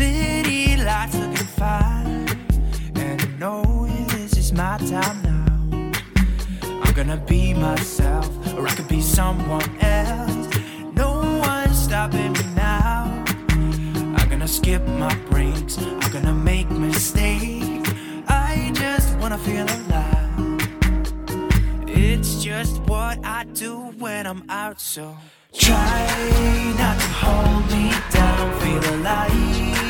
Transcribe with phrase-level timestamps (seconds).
[0.00, 2.26] City lights looking fine.
[2.94, 6.80] And I know this is my time now.
[6.82, 8.26] I'm gonna be myself,
[8.56, 10.48] or I could be someone else.
[10.94, 11.10] No
[11.46, 13.12] one's stopping me now.
[14.16, 17.90] I'm gonna skip my breaks, I'm gonna make mistakes.
[18.26, 20.60] I just wanna feel alive.
[21.86, 25.14] It's just what I do when I'm out, so
[25.52, 26.06] try
[26.78, 28.60] not to hold me down.
[28.60, 29.89] Feel alive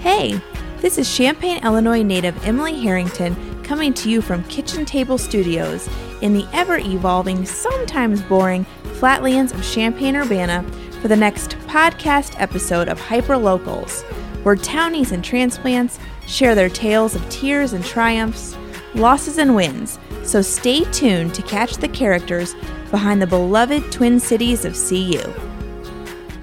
[0.00, 0.40] Hey,
[0.78, 5.88] this is Champaign, Illinois native Emily Harrington coming to you from Kitchen Table Studios
[6.22, 10.62] in the ever evolving, sometimes boring flatlands of Champaign Urbana
[11.02, 14.02] for the next podcast episode of Hyper Locals,
[14.44, 18.56] where townies and transplants share their tales of tears and triumphs,
[18.94, 19.98] losses and wins.
[20.22, 22.54] So stay tuned to catch the characters
[22.90, 25.55] behind the beloved Twin Cities of CU.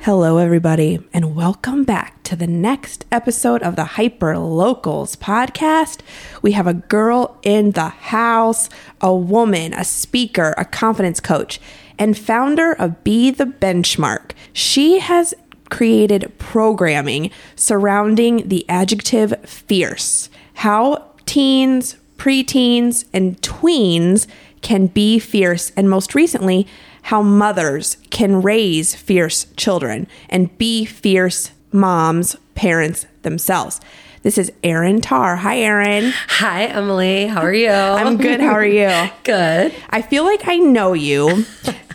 [0.04, 6.02] Hello, everybody, and welcome back to the next episode of the Hyper Locals podcast.
[6.42, 8.68] We have a girl in the house,
[9.00, 11.62] a woman, a speaker, a confidence coach,
[11.98, 14.32] and founder of Be the Benchmark.
[14.52, 15.34] She has
[15.70, 24.28] created programming surrounding the adjective fierce, how teens, preteens, and tweens
[24.60, 26.68] can be fierce, and most recently,
[27.04, 33.80] how mothers can raise fierce children and be fierce moms, parents themselves.
[34.24, 35.36] This is Erin Tarr.
[35.36, 36.14] Hi, Erin.
[36.28, 37.28] Hi, Emily.
[37.28, 37.70] How are you?
[37.70, 38.40] I'm good.
[38.40, 38.90] How are you?
[39.24, 39.74] good.
[39.90, 41.46] I feel like I know you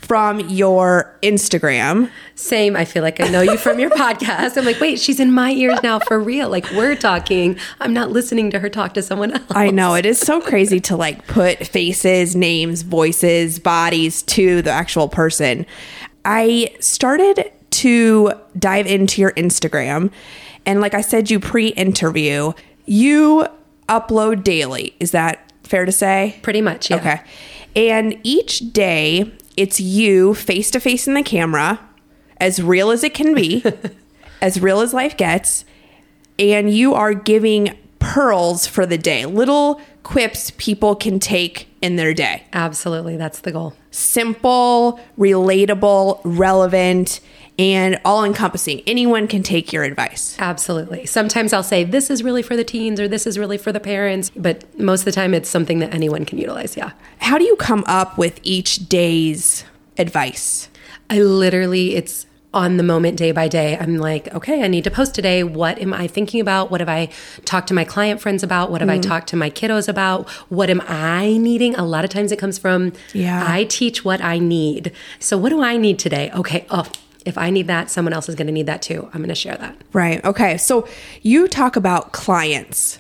[0.09, 2.11] from your Instagram.
[2.35, 2.75] Same.
[2.75, 4.57] I feel like I know you from your podcast.
[4.57, 6.49] I'm like, wait, she's in my ears now for real.
[6.49, 7.59] Like we're talking.
[7.79, 9.45] I'm not listening to her talk to someone else.
[9.51, 14.71] I know it is so crazy to like put faces, names, voices, bodies to the
[14.71, 15.67] actual person.
[16.25, 20.11] I started to dive into your Instagram
[20.65, 22.53] and like I said you pre-interview,
[22.87, 23.47] you
[23.89, 24.95] upload daily.
[25.01, 26.39] Is that fair to say?
[26.43, 26.91] Pretty much.
[26.91, 26.97] Yeah.
[26.97, 27.21] Okay.
[27.77, 31.81] And each day it's you face to face in the camera,
[32.37, 33.65] as real as it can be,
[34.41, 35.65] as real as life gets,
[36.39, 42.15] and you are giving pearls for the day, little quips people can take in their
[42.15, 42.45] day.
[42.53, 43.17] Absolutely.
[43.17, 43.75] That's the goal.
[43.91, 47.21] Simple, relatable, relevant,
[47.59, 48.83] and all encompassing.
[48.87, 50.37] Anyone can take your advice.
[50.39, 51.07] Absolutely.
[51.07, 53.81] Sometimes I'll say, this is really for the teens or this is really for the
[53.81, 56.77] parents, but most of the time it's something that anyone can utilize.
[56.77, 56.93] Yeah.
[57.19, 59.65] How do you come up with each day's
[59.99, 60.69] advice?
[61.11, 63.77] I literally, it's on the moment day by day.
[63.77, 65.43] I'm like, okay, I need to post today.
[65.43, 66.71] What am I thinking about?
[66.71, 67.11] What have I
[67.45, 68.71] talked to my client friends about?
[68.71, 69.03] What have I mm.
[69.03, 70.29] talked to my kiddos about?
[70.49, 71.75] What am I needing?
[71.75, 73.45] A lot of times it comes from, Yeah.
[73.47, 74.93] I teach what I need.
[75.19, 76.31] So what do I need today?
[76.35, 76.91] Okay, oh,
[77.29, 79.05] if I need that, someone else is going to need that too.
[79.13, 79.77] I'm going to share that.
[79.93, 80.25] Right.
[80.25, 80.57] Okay.
[80.57, 80.89] So
[81.23, 82.99] you talk about clients.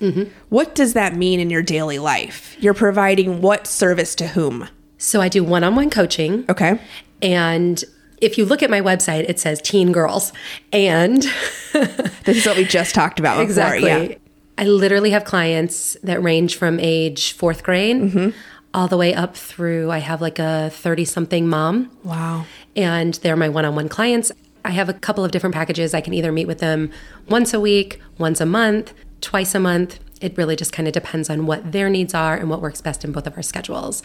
[0.50, 2.56] What does that mean in your daily life?
[2.60, 4.68] You're providing what service to whom?
[4.98, 6.44] So I do one on one coaching.
[6.48, 6.78] Okay.
[7.22, 7.82] And
[8.20, 10.32] if you look at my website, it says teen girls.
[10.72, 11.22] And
[11.72, 13.34] This is what we just talked about.
[13.34, 13.44] Before.
[13.44, 14.10] exactly.
[14.10, 14.14] Yeah.
[14.58, 18.30] I literally have clients that range from age fourth grade Mm-hmm.
[18.74, 21.90] all the way up through, I have like a 30 something mom.
[22.02, 22.44] Wow.
[22.78, 24.30] And they're my one on one clients.
[24.64, 25.92] I have a couple of different packages.
[25.94, 26.90] I can either meet with them
[27.28, 29.98] once a week, once a month, twice a month.
[30.20, 33.04] It really just kind of depends on what their needs are and what works best
[33.04, 34.02] in both of our schedules.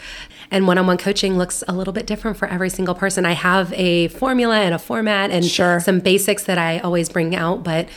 [0.50, 3.24] And one on one coaching looks a little bit different for every single person.
[3.26, 5.80] I have a formula and a format and Sure.
[5.80, 7.88] some basics that I always bring out, but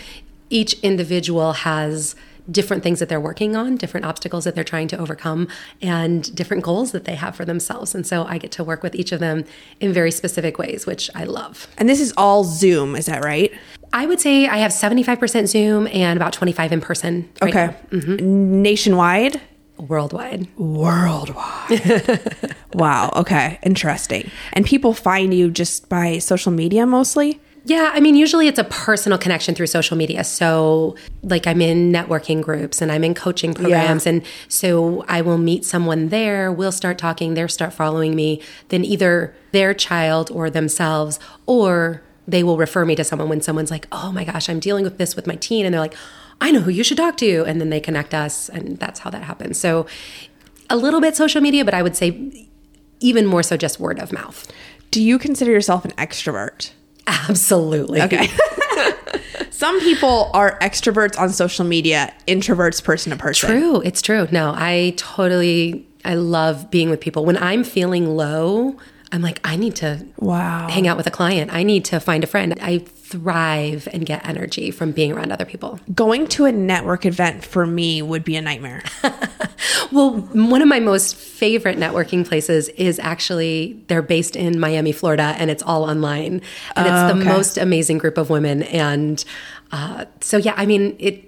[0.50, 2.16] each individual has
[2.50, 5.48] different things that they're working on, different obstacles that they're trying to overcome,
[5.82, 7.94] and different goals that they have for themselves.
[7.94, 9.46] And so I get to work with each of them
[9.80, 11.68] in very specific ways, which I love.
[11.78, 12.96] And this is all Zoom.
[12.96, 13.52] Is that right?
[13.94, 17.30] I would say I have 75% Zoom and about 25 in person.
[17.42, 17.76] right Okay.
[17.92, 18.62] Mm-hmm.
[18.62, 19.42] Nationwide?
[19.80, 20.48] worldwide.
[20.58, 22.56] Worldwide.
[22.74, 23.12] wow.
[23.16, 23.60] Okay.
[23.64, 24.30] Interesting.
[24.54, 27.40] And people find you just by social media mostly?
[27.68, 30.24] Yeah, I mean, usually it's a personal connection through social media.
[30.24, 34.08] So, like, I'm in networking groups and I'm in coaching programs.
[34.08, 38.42] And so I will meet someone there, we'll start talking, they'll start following me.
[38.70, 43.70] Then either their child or themselves, or they will refer me to someone when someone's
[43.70, 45.66] like, oh my gosh, I'm dealing with this with my teen.
[45.66, 45.96] And they're like,
[46.40, 47.44] I know who you should talk to.
[47.46, 48.48] And then they connect us.
[48.48, 49.60] And that's how that happens.
[49.60, 49.88] So,
[50.70, 52.48] a little bit social media, but I would say
[53.02, 54.50] even more so just word of mouth.
[54.90, 56.72] Do you consider yourself an extrovert?
[57.08, 58.02] Absolutely.
[58.02, 58.30] Okay.
[59.50, 63.50] Some people are extroverts on social media, introverts person to person.
[63.50, 63.82] True.
[63.82, 64.28] It's true.
[64.32, 67.26] No, I totally, I love being with people.
[67.26, 68.76] When I'm feeling low,
[69.12, 70.68] I'm like, I need to Wow.
[70.70, 71.52] hang out with a client.
[71.52, 72.54] I need to find a friend.
[72.62, 75.80] I thrive and get energy from being around other people.
[75.94, 78.84] Going to a network event for me would be a nightmare.
[79.92, 85.36] Well, one of my most favorite networking places is actually they're based in Miami, Florida,
[85.38, 86.42] and it's all online.
[86.76, 87.38] And it's the okay.
[87.38, 88.64] most amazing group of women.
[88.64, 89.24] And
[89.72, 91.27] uh, so, yeah, I mean, it.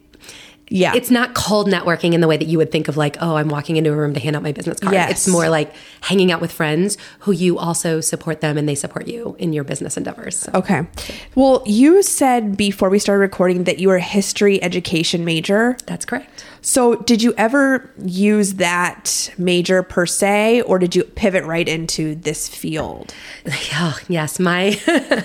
[0.69, 0.93] Yeah.
[0.95, 3.49] It's not cold networking in the way that you would think of like, oh, I'm
[3.49, 4.93] walking into a room to hand out my business card.
[4.93, 5.11] Yes.
[5.11, 9.07] It's more like hanging out with friends who you also support them and they support
[9.07, 10.37] you in your business endeavors.
[10.37, 10.51] So.
[10.53, 10.87] Okay.
[11.35, 15.77] Well, you said before we started recording that you were a history education major.
[15.85, 16.45] That's correct.
[16.61, 22.15] So, did you ever use that major per se, or did you pivot right into
[22.15, 23.13] this field?
[23.81, 24.77] Oh, yes, my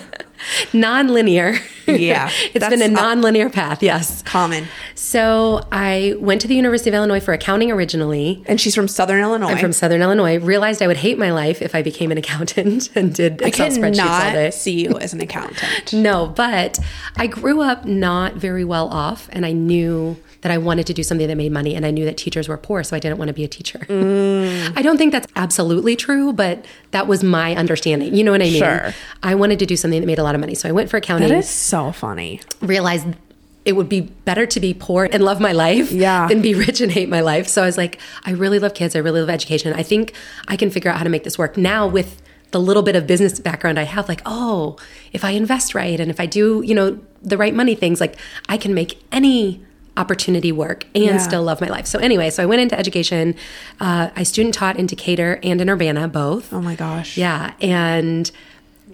[0.72, 1.56] non-linear.
[1.86, 3.82] Yeah, it's been a non-linear path.
[3.82, 4.22] Yes.
[4.22, 4.66] Common.
[4.94, 8.42] So I went to the University of Illinois for accounting originally.
[8.46, 9.48] And she's from Southern Illinois.
[9.48, 10.38] I'm from Southern Illinois.
[10.38, 14.26] Realized I would hate my life if I became an accountant and did Excel spreadsheets
[14.26, 14.50] all day.
[14.50, 15.92] see you as an accountant.
[16.04, 16.78] No, but
[17.16, 21.02] I grew up not very well off, and I knew that I wanted to do
[21.02, 23.28] something that made money, and I knew that teachers were poor, so I didn't want
[23.28, 23.78] to be a teacher.
[23.78, 24.76] Mm.
[24.76, 28.14] I don't think that's absolutely true, but that was my understanding.
[28.14, 28.58] You know what I mean?
[28.58, 28.92] Sure.
[29.22, 30.98] I wanted to do something that made a lot of money, so I went for
[30.98, 31.28] accounting.
[31.28, 32.40] that is so funny.
[32.60, 33.06] realized
[33.64, 36.26] it would be better to be poor and love my life Yeah.
[36.28, 37.48] than be rich and hate my life.
[37.48, 38.94] So I was like, I really love kids.
[38.94, 39.72] I really love education.
[39.72, 40.12] I think
[40.48, 42.20] I can figure out how to make this work now with
[42.50, 44.08] the little bit of business background I have.
[44.08, 44.76] Like, oh,
[45.12, 48.16] if I invest right and if I do, you know, the right money things, like
[48.48, 49.62] I can make any
[49.96, 51.16] opportunity work and Yeah.
[51.18, 51.86] still love my life.
[51.86, 53.34] So anyway, so I went into education.
[53.80, 56.52] Uh, I student taught in Decatur and in Urbana, both.
[56.52, 57.16] Oh my gosh.
[57.16, 57.52] Yeah.
[57.60, 58.30] And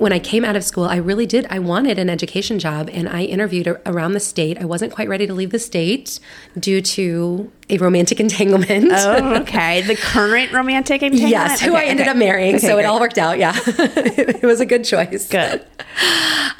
[0.00, 1.46] when I came out of school, I really did.
[1.50, 4.56] I wanted an education job and I interviewed around the state.
[4.58, 6.18] I wasn't quite ready to leave the state
[6.58, 8.88] due to a romantic entanglement.
[8.92, 9.80] Oh, okay.
[9.82, 11.30] The current romantic entanglement?
[11.30, 12.10] Yes, who Okay, I ended okay.
[12.10, 12.56] up marrying.
[12.56, 13.38] Okay, so it all worked out.
[13.38, 13.54] Yeah.
[13.66, 15.28] it was a good choice.
[15.28, 15.64] Good.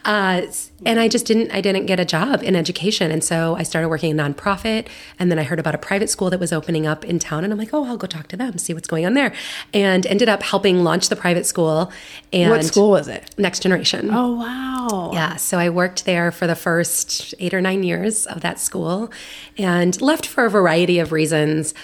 [0.05, 0.43] Uh,
[0.87, 3.89] and I just didn't I didn't get a job in education and so I started
[3.91, 4.87] working in a nonprofit
[5.19, 7.53] and then I heard about a private school that was opening up in town and
[7.53, 9.35] I'm like oh I'll go talk to them see what's going on there
[9.75, 11.93] and ended up helping launch the private school
[12.33, 13.35] and What school was it?
[13.37, 15.11] Next Generation Oh, wow.
[15.13, 19.13] yeah, so I worked there for the first eight or nine years of that school
[19.59, 21.75] and left for a variety of reasons.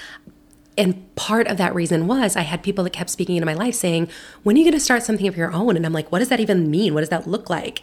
[0.79, 3.75] And part of that reason was I had people that kept speaking into my life
[3.75, 4.09] saying,
[4.43, 5.77] When are you going to start something of your own?
[5.77, 6.93] And I'm like, What does that even mean?
[6.95, 7.81] What does that look like?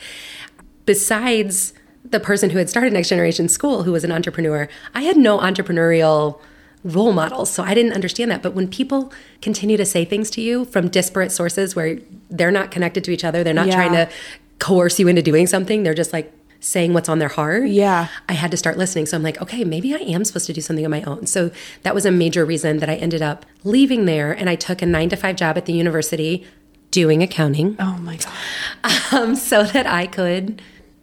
[0.85, 1.73] Besides
[2.09, 5.39] the person who had started Next Generation School, who was an entrepreneur, I had no
[5.39, 6.39] entrepreneurial
[6.83, 7.49] role models.
[7.49, 8.43] So I didn't understand that.
[8.43, 12.71] But when people continue to say things to you from disparate sources where they're not
[12.71, 13.75] connected to each other, they're not Yeah.
[13.75, 14.09] trying to
[14.59, 16.31] coerce you into doing something, they're just like
[16.63, 17.67] saying what's on their heart.
[17.67, 18.07] Yeah.
[18.29, 19.05] I had to start listening.
[19.05, 21.27] So I'm like, okay, maybe I am supposed to do something on my own.
[21.27, 21.51] So
[21.83, 24.85] that was a major reason that I ended up leaving there and I took a
[24.85, 26.45] nine to five job at the university
[26.91, 29.01] doing accounting Oh my god.
[29.13, 30.61] um, so that I could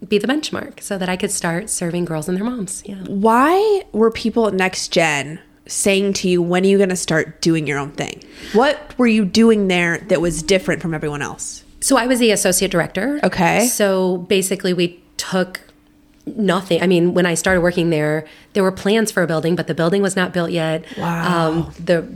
[0.09, 2.83] be the benchmark, so that I could start serving girls and their moms.
[2.87, 3.03] Yeah.
[3.07, 7.43] Why were people at Next Gen saying to you, when are you going to start
[7.43, 8.23] doing your own thing?
[8.55, 11.65] What were you doing there that was different from everyone else?
[11.81, 13.21] So I was the associate director.
[13.23, 13.67] Okay.
[13.67, 15.61] So basically, we took
[16.27, 16.83] nothing.
[16.83, 19.75] I mean, when I started working there, there were plans for a building, but the
[19.75, 20.85] building was not built yet.
[20.97, 21.49] Wow.
[21.51, 22.07] Um, the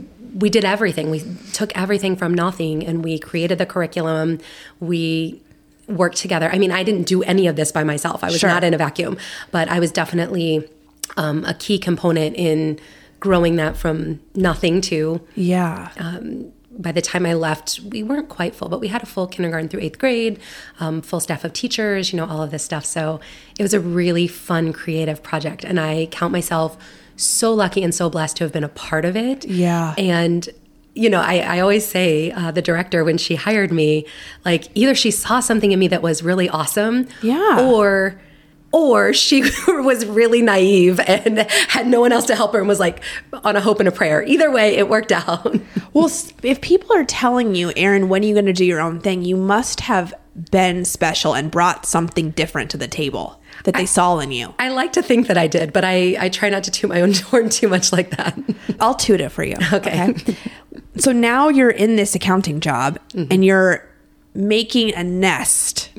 [0.43, 1.09] we did everything.
[1.11, 1.21] We
[1.53, 4.39] took everything from nothing, and we created the curriculum.
[4.81, 5.41] We
[5.87, 6.49] worked together.
[6.51, 8.21] I mean, I didn't do any of this by myself.
[8.23, 8.49] I was Sure.
[8.49, 9.17] not in a vacuum,
[9.51, 10.67] but I was definitely
[11.15, 12.79] um, a key component in
[13.21, 15.89] growing that from nothing to Yeah.
[16.77, 19.69] By the time I left, we weren't quite full, but we had a full kindergarten
[19.69, 20.39] through eighth grade,
[20.79, 22.85] um, full staff of teachers, you know, all of this stuff.
[22.85, 23.19] So
[23.57, 25.63] it was a really fun, creative project.
[25.63, 26.77] And I count myself
[27.15, 29.45] so lucky and so blessed to have been a part of it.
[29.45, 29.93] Yeah.
[29.97, 30.47] And,
[30.95, 34.05] you know, I, I always say, uh, the director, when she hired me,
[34.43, 37.61] like either she saw something in me that was really awesome, Yeah.
[37.69, 38.19] or
[38.75, 41.39] or she was really naive and
[41.69, 43.01] had no one else to help her and was like
[43.45, 44.21] on a hope and a prayer.
[44.23, 45.55] Either way, it worked out.
[45.93, 46.11] Well,
[46.43, 49.23] if people are telling you, Erin, when are you going to do your own thing?
[49.23, 50.13] You must have
[50.51, 54.53] been special and brought something different to the table that they saw in you.
[54.59, 56.99] I like to think that I did, but I, I try not to toot my
[56.99, 58.37] own horn too much like that.
[58.81, 59.55] I'll toot it for you.
[59.71, 60.13] Okay.
[60.97, 63.31] so now you're in this accounting job Mm-hmm.
[63.31, 63.87] and you're
[64.35, 65.89] making a nest,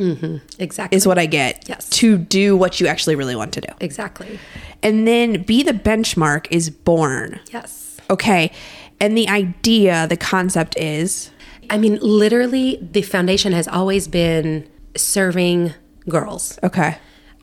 [0.59, 0.97] exactly.
[0.97, 1.89] is what I get, Yes.
[1.91, 3.69] to do what you actually really want to do.
[3.81, 4.39] exactly.
[4.83, 7.41] And then be the benchmark is born.
[7.53, 7.97] Yes.
[8.11, 8.53] Okay.
[9.01, 11.31] And the idea, the concept is
[11.69, 15.75] I mean, literally, the foundation has always been serving
[16.09, 16.59] girls.
[16.63, 16.99] okay.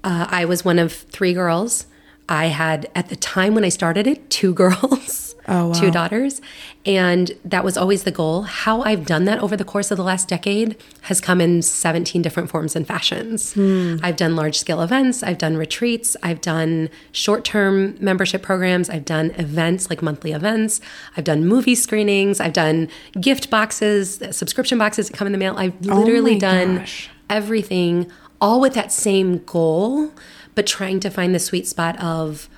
[0.05, 1.85] Uh, I was one of three girls.
[2.29, 5.29] I had, at the time when I started it, two girls.
[5.45, 5.73] Oh, wow.
[5.73, 6.39] two daughters.
[6.85, 8.43] And that was always the goal.
[8.43, 12.21] How I've done that over the course of the last decade has come in 17
[12.21, 13.51] different forms and fashions.
[13.51, 13.97] Hmm.
[14.01, 19.03] I've done large scale events, I've done retreats, I've done short term membership programs, I've
[19.03, 20.79] done events like monthly events,
[21.17, 22.87] I've done movie screenings, I've done
[23.19, 25.55] gift boxes, subscription boxes that come in the mail.
[25.57, 27.09] I've literally Oh done gosh.
[27.29, 30.11] everything all with that same goal,
[30.55, 32.49] but trying to find the sweet spot of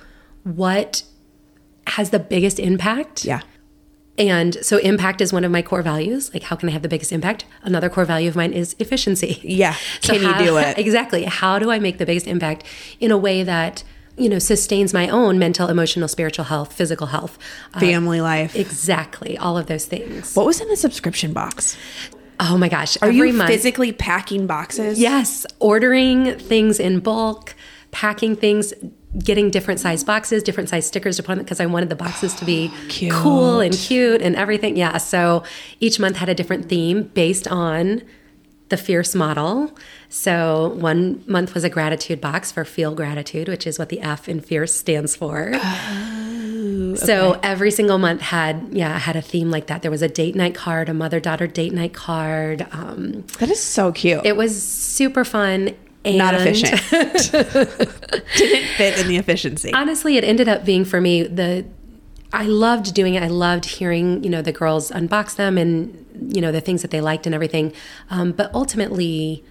[0.44, 1.02] what
[1.88, 3.24] has the biggest impact.
[3.24, 3.40] Yeah.
[4.18, 6.32] And so impact is one of my core values.
[6.32, 7.44] Like how can I have the biggest impact?
[7.62, 9.40] Another core value of mine is efficiency.
[9.42, 9.74] Yeah.
[10.00, 10.78] So Can you do it?
[10.86, 11.24] Exactly.
[11.24, 12.64] How do I make the biggest impact
[12.98, 13.82] in a way that,
[14.16, 17.38] you know, sustains my own mental, emotional, spiritual health, physical health?
[17.74, 18.56] Uh, Family life.
[18.56, 19.36] exactly.
[19.36, 20.34] All of those things.
[20.34, 21.76] what was in the subscription box?
[22.40, 22.96] Oh my gosh.
[23.02, 23.50] Are every you month.
[23.50, 24.98] physically packing boxes?
[24.98, 27.54] Yes, ordering things in bulk,
[27.90, 28.74] packing things,
[29.18, 32.34] getting different size boxes, different size stickers to put on because I wanted the boxes
[32.34, 33.12] to be Cute.
[33.12, 34.76] cool and cute and everything.
[34.76, 35.42] Yeah, so
[35.80, 38.02] each month had a different theme based on
[38.68, 39.70] the fierce model.
[40.08, 44.28] So one month was a gratitude box for feel gratitude, which is what the F
[44.28, 45.52] in fierce stands for.
[46.96, 49.82] So every single month had yeah had a theme like that.
[49.82, 52.66] There was a date night card, a mother daughter date night card.
[52.72, 54.24] Um, That is so cute.
[54.24, 55.74] it was super fun.
[56.06, 56.80] And Not efficient.
[58.36, 59.72] Didn't fit in the efficiency.
[59.72, 61.66] Honestly, it ended up being for me the.
[62.32, 63.22] I loved doing it.
[63.22, 66.90] I loved hearing you know the girls unbox them and you know the things that
[66.90, 67.72] they liked and everything.
[68.08, 69.44] Um, but ultimately,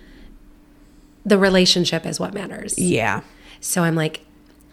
[1.26, 2.78] the relationship is what matters.
[2.80, 3.22] yeah.
[3.60, 4.22] So I'm like,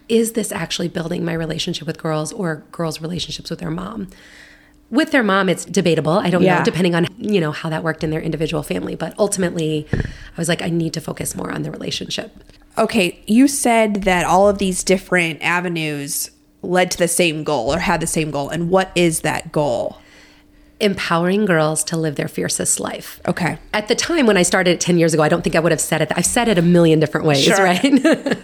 [0.08, 4.08] is this actually building my relationship with girls or girls' relationships with their mom?
[4.92, 6.12] With their mom, it's debatable.
[6.12, 6.58] I don't Yeah.
[6.58, 8.94] know, depending on you know how that worked in their individual family.
[8.94, 10.00] But ultimately, I
[10.36, 12.30] was like, I need to focus more on the relationship.
[12.78, 16.30] Okay, you said that all of these different avenues
[16.62, 18.50] led to the same goal or had the same goal.
[18.50, 19.98] And what is that goal?
[20.78, 23.20] Empowering girls to live their fiercest life.
[23.26, 23.56] Okay.
[23.72, 25.80] At the time when I started 10 years ago, I don't think I would have
[25.80, 26.12] said it.
[26.14, 27.62] I've said it a million different ways, Sure.
[27.64, 27.82] right?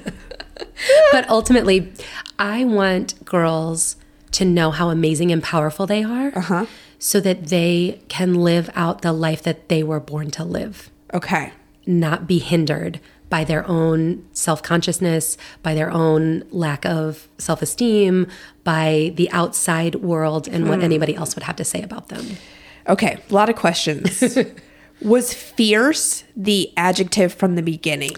[1.13, 1.93] but ultimately,
[2.39, 3.97] I want girls
[4.33, 6.67] to know how amazing and powerful they are Uh-huh.
[6.99, 11.53] so that they can live out the life that they were born to live, Okay.
[11.87, 18.27] not be hindered by their own self consciousness, by their own lack of self esteem,
[18.65, 20.71] by the outside world and Hmm.
[20.71, 22.39] what anybody else would have to say about them.
[22.89, 23.19] Okay.
[23.31, 24.23] A lot of questions.
[25.03, 28.13] was fierce the adjective from the beginning?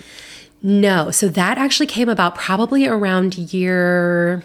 [0.63, 1.11] No.
[1.11, 4.45] So that actually came about probably around year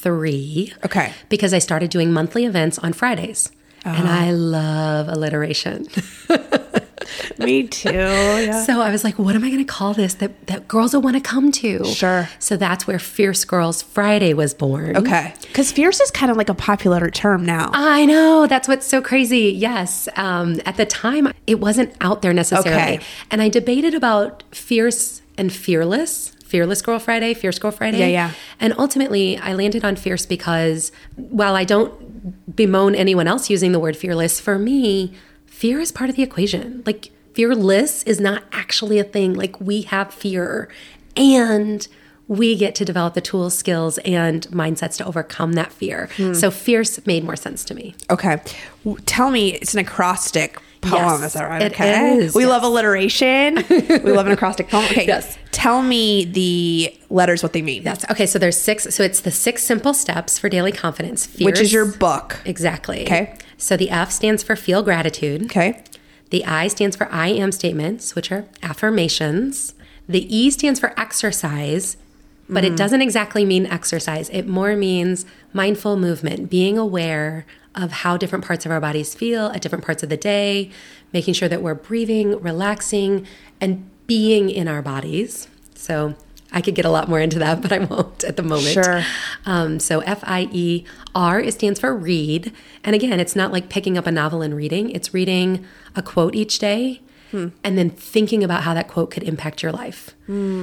[0.00, 0.72] three.
[0.84, 1.12] Okay.
[1.28, 3.50] Because I started doing monthly events on Fridays.
[3.84, 4.24] And Ah.
[4.26, 5.86] I love alliteration.
[7.38, 7.90] Me too.
[7.92, 8.62] Yeah.
[8.64, 11.00] So I was like, what am I going to call this that, that girls will
[11.00, 11.84] want to come to?
[11.86, 12.28] Sure.
[12.38, 14.96] So that's where Fierce Girls Friday was born.
[14.96, 15.32] Okay.
[15.42, 17.70] Because fierce is kind of like a popular term now.
[17.72, 18.46] I know.
[18.46, 19.50] That's what's so crazy.
[19.56, 20.08] Yes.
[20.16, 22.96] Um, at the time, it wasn't out there necessarily.
[22.96, 23.00] Okay.
[23.30, 26.32] And I debated about fierce and fearless.
[26.50, 28.00] Fearless Girl Friday, Fierce Girl Friday.
[28.00, 28.32] Yeah, yeah.
[28.58, 33.78] And ultimately, I landed on fierce because while I don't bemoan anyone else using the
[33.78, 35.14] word fearless, for me,
[35.46, 36.82] fear is part of the equation.
[36.84, 39.34] Like, fearless is not actually a thing.
[39.34, 40.68] Like, we have fear
[41.16, 41.86] and
[42.26, 46.08] we get to develop the tools, skills, and mindsets to overcome that fear.
[46.16, 46.34] Hmm.
[46.34, 47.94] So, fierce made more sense to me.
[48.10, 48.42] Okay.
[49.06, 51.20] Tell me, it's an acrostic poem.
[51.20, 51.62] Yes, is that right?
[51.62, 52.16] it okay.
[52.16, 52.50] is, We yes.
[52.50, 53.56] love alliteration.
[53.68, 54.84] we love an acrostic poem.
[54.86, 55.06] Okay.
[55.06, 55.38] Yes.
[55.52, 57.84] Tell me the letters, what they mean.
[57.84, 58.26] That's okay.
[58.26, 58.94] So, there's six.
[58.94, 61.28] So, it's the six simple steps for daily confidence.
[61.38, 62.40] Which is your book.
[62.44, 63.02] Exactly.
[63.02, 63.36] Okay.
[63.58, 65.44] So, the F stands for feel gratitude.
[65.44, 65.82] Okay.
[66.30, 69.74] The I stands for I am statements, which are affirmations.
[70.08, 71.96] The E stands for exercise,
[72.48, 72.76] but it mm.
[72.76, 74.28] doesn't exactly mean exercise.
[74.30, 79.46] It more means mindful movement, being aware of how different parts of our bodies feel
[79.46, 80.70] at different parts of the day,
[81.12, 83.26] making sure that we're breathing, relaxing,
[83.60, 85.48] and being in our bodies.
[85.74, 86.14] So
[86.52, 88.74] I could get a lot more into that, but I won't at the moment.
[88.74, 89.02] Sure.
[89.46, 90.84] Um, so F I E
[91.14, 92.52] R it stands for read,
[92.84, 94.90] and again, it's not like picking up a novel and reading.
[94.90, 97.00] It's reading a quote each day,
[97.62, 100.16] and then thinking about how that quote could impact your life.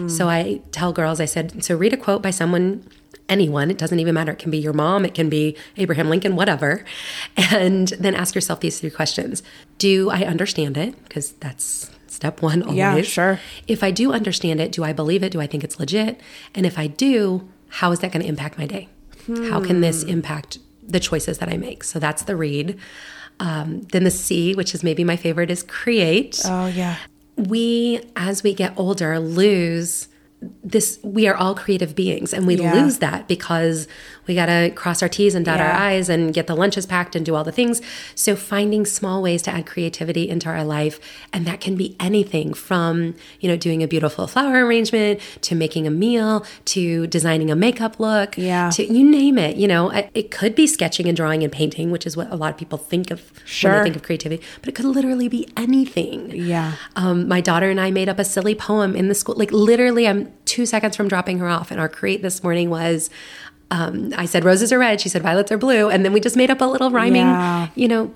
[0.09, 2.83] So I tell girls, I said, so read a quote by someone.
[3.29, 4.31] Anyone, it doesn't even matter.
[4.31, 6.85] It can be your mom, it can be Abraham Lincoln, whatever.
[7.37, 9.43] And then ask yourself these three questions
[9.77, 11.01] Do I understand it?
[11.03, 12.77] Because that's step one always.
[12.77, 13.39] Yeah, sure.
[13.67, 15.31] If I do understand it, do I believe it?
[15.31, 16.19] Do I think it's legit?
[16.55, 18.89] And if I do, how is that going to impact my day?
[19.49, 21.83] How can this impact the choices that I make?
[21.83, 22.79] So that's the read.
[23.41, 26.41] Um, then the C, which is maybe my favorite, is create.
[26.45, 26.95] Oh, yeah.
[27.35, 30.07] we, as we get older, lose
[30.63, 30.99] this.
[31.03, 32.73] We are all creative beings, and we Yeah.
[32.73, 33.87] lose that because
[34.27, 37.15] we got to cross our T's and dot our I's and get the lunches packed
[37.15, 37.81] and do all the things.
[38.15, 40.99] So finding small ways to add creativity into our life.
[41.33, 45.87] And that can be anything from, you know, doing a beautiful flower arrangement to making
[45.87, 48.69] a meal to designing a makeup look Yeah.
[48.71, 49.57] to you name it.
[49.57, 52.51] You know, it could be sketching and drawing and painting, which is what a lot
[52.51, 53.21] of people think of
[53.63, 56.31] when they think of creativity, but it could literally be anything.
[56.33, 56.73] Yeah.
[56.95, 59.35] Um, my daughter and I made up a silly poem in the school.
[59.35, 63.09] Like literally, I'm two seconds from dropping her off, and our create this morning was.
[63.71, 65.01] Um, I said roses are red.
[65.01, 67.25] She said violets are blue, and then we just made up a little rhyming.
[67.25, 67.67] Yeah.
[67.75, 68.15] You know,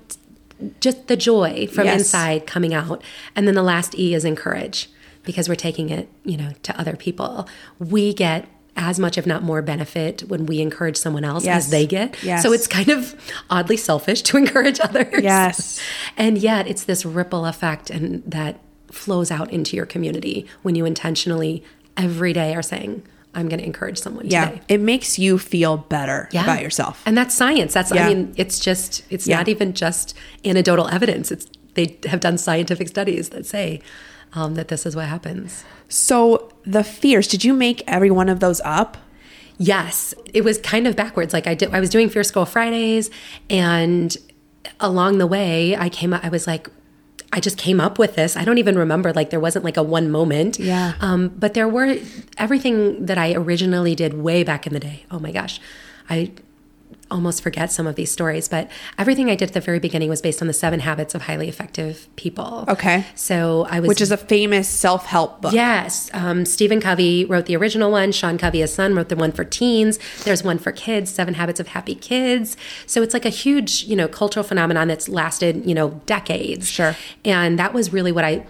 [0.80, 2.00] just the joy from Yes.
[2.00, 3.02] inside coming out,
[3.36, 4.88] and then the last E is encourage
[5.24, 7.48] because we're taking it, you know, to other people.
[7.78, 11.66] We get as much, if not more, benefit when we encourage someone else Yes.
[11.66, 12.16] as they get.
[12.24, 12.42] Yes.
[12.42, 13.14] So it's kind of
[13.50, 15.22] oddly selfish to encourage others.
[15.22, 15.78] Yes.
[16.16, 18.58] And yet it's this ripple effect and that
[18.90, 21.62] flows out into your community when you intentionally
[21.98, 23.02] every day are saying,
[23.34, 24.50] I'm going to encourage someone Yeah.
[24.50, 24.62] today.
[24.68, 26.42] It makes you feel better Yeah.
[26.44, 27.02] about yourself.
[27.06, 27.72] And that's science.
[27.72, 28.06] That's Yeah.
[28.06, 29.38] I mean, it's just it's Yeah.
[29.38, 31.30] not even just anecdotal evidence.
[31.32, 33.80] It's they have done scientific studies that say
[34.34, 35.62] um, that this is what happens.
[35.88, 38.96] So the fears, did you make every one of those up?
[39.58, 41.32] Yes, it was kind of backwards.
[41.34, 43.10] Like I did, I was doing Fierce Girl Fridays,
[43.50, 44.16] and
[44.80, 46.14] along the way, I came.
[46.14, 46.68] I was like,
[47.32, 48.36] I just came up with this.
[48.36, 49.12] I don't even remember.
[49.12, 50.58] Like there wasn't like a one moment.
[50.58, 50.94] Yeah.
[51.00, 51.96] Um, but there were
[52.36, 55.06] everything that I originally did way back in the day.
[55.10, 55.60] Oh my gosh,
[56.10, 56.32] I
[57.12, 60.20] almost forget some of these stories, but everything I did at the very beginning was
[60.20, 62.64] based on the seven habits of highly effective people.
[62.68, 63.06] Okay.
[63.14, 65.52] So I was Which is a famous self help book.
[65.52, 66.10] Yes.
[66.12, 68.10] Um, Stephen Covey wrote the original one.
[68.12, 69.98] Sean Covey, his son, wrote the one for teens.
[70.24, 72.56] There's one for kids, Seven Habits of Happy Kids.
[72.86, 76.68] So it's like a huge, you know, cultural phenomenon that's lasted, you know, decades.
[76.68, 76.96] Sure.
[77.24, 78.46] And that was really what I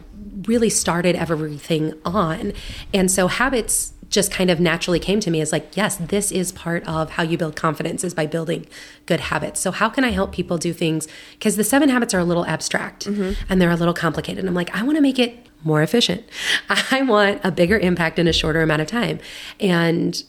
[0.47, 2.53] really started everything on.
[2.95, 6.53] And so habits just kind of naturally came to me as like, yes, this is
[6.53, 8.67] part of how you build confidence is by building
[9.07, 9.59] good habits.
[9.59, 11.09] So how can I help people do things?
[11.33, 13.07] Because the seven habits are a little abstract
[13.49, 14.41] and they're a little complicated.
[14.41, 16.25] And I'm like, I want to make it more efficient.
[16.91, 19.19] I want a bigger impact in a shorter amount of time.
[19.59, 20.23] And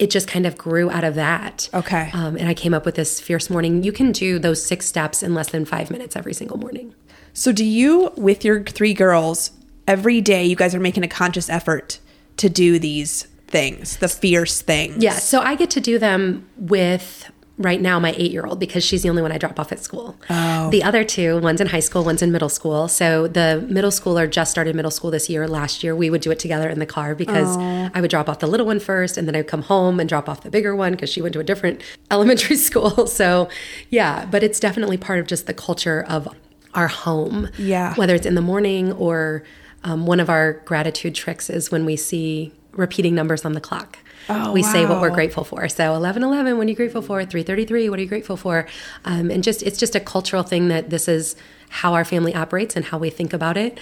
[0.00, 1.68] it just kind of grew out of that.
[1.72, 2.10] Okay.
[2.12, 3.84] Um, and I came up with this fierce morning.
[3.84, 6.94] You can do those six steps in less than five minutes every single morning.
[7.32, 9.52] So do you, with your three girls,
[9.86, 12.00] every day you guys are making a conscious effort
[12.38, 15.02] to do these things, the fierce things?
[15.02, 18.84] Yeah, so I get to do them with right now my eight year old because
[18.84, 20.16] she's the only one I drop off at school.
[20.30, 20.70] Oh.
[20.70, 22.88] The other two, one's in high school, one's in middle school.
[22.88, 25.46] So the middle schooler just started middle school this year.
[25.48, 28.38] Last year, we would do it together in the car because I would drop off
[28.38, 30.92] the little one first and then I'd come home and drop off the bigger one
[30.92, 33.06] because she went to a different elementary school.
[33.18, 33.48] So
[33.90, 36.28] yeah, but it's definitely part of just the culture of
[36.74, 37.48] our home.
[37.58, 37.94] Yeah.
[37.94, 39.42] Whether it's in the morning or
[39.84, 43.98] um, one of our gratitude tricks is when we see repeating numbers on the clock.
[44.30, 45.68] Oh, we say what we're grateful for.
[45.70, 47.24] So 1111, what are you grateful for?
[47.24, 48.66] 333, what are you grateful for?
[49.06, 51.34] Um, and just it's just a cultural thing that this is
[51.70, 53.78] how our family operates and how we think about it.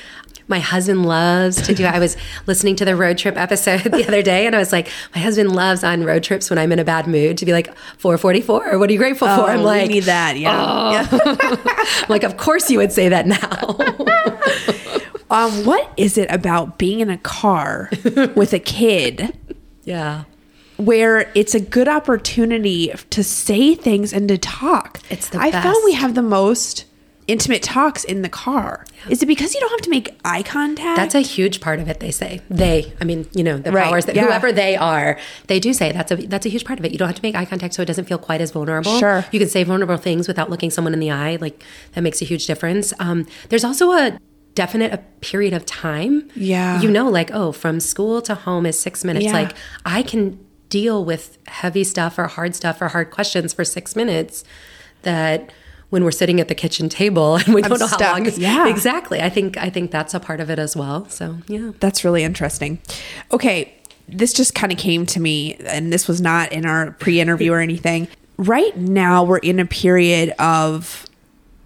[0.48, 1.84] My husband loves to do.
[1.84, 4.88] I was listening to the road trip episode the other day, and I was like,
[5.14, 7.76] my husband loves on road trips when I'm in a bad mood to be like
[7.98, 8.78] 444.
[8.78, 9.50] What are you grateful for?
[9.50, 10.36] I'm Oh, like, we need that.
[10.38, 11.08] Yeah.
[11.10, 13.76] I'm like, of course you would say that now.
[15.30, 17.90] Um, what is it about being in a car
[18.34, 19.36] with a kid
[19.84, 20.24] yeah.
[20.76, 25.00] where it's a good opportunity to say things and to talk?
[25.10, 26.84] It's the I found we have the most
[27.26, 28.84] intimate talks in the car.
[29.08, 30.96] Is it because you don't have to make eye contact?
[30.96, 32.00] That's a huge part of it.
[32.00, 32.92] They say they.
[33.00, 34.26] I mean, you know, the Right, powers that yeah.
[34.26, 36.92] whoever they are, they do say that's a that's a huge part of it.
[36.92, 38.98] You don't have to make eye contact, so it doesn't feel quite as vulnerable.
[38.98, 39.24] Sure.
[39.32, 41.36] you can say vulnerable things without looking someone in the eye.
[41.40, 42.92] Like that makes a huge difference.
[43.00, 44.18] Um, there's also a
[44.56, 46.28] definite a period of time.
[46.34, 46.80] Yeah.
[46.80, 49.26] you know, like oh, from school to home is six minutes.
[49.26, 49.32] Yeah.
[49.32, 49.52] Like
[49.84, 54.42] I can deal with heavy stuff or hard stuff or hard questions for six minutes.
[55.02, 55.52] That
[55.90, 58.00] when we're sitting at the kitchen table and we don't know stuck.
[58.00, 58.28] how long.
[58.36, 58.66] Yeah.
[58.66, 59.20] exactly.
[59.20, 61.08] I think I think that's a part of it as well.
[61.08, 61.70] So yeah.
[61.78, 62.80] That's really interesting.
[63.30, 63.72] Okay,
[64.08, 67.52] this just kind of came to me, and this was not in our pre interview
[67.52, 68.08] or anything.
[68.36, 71.06] Right now, we're in a period of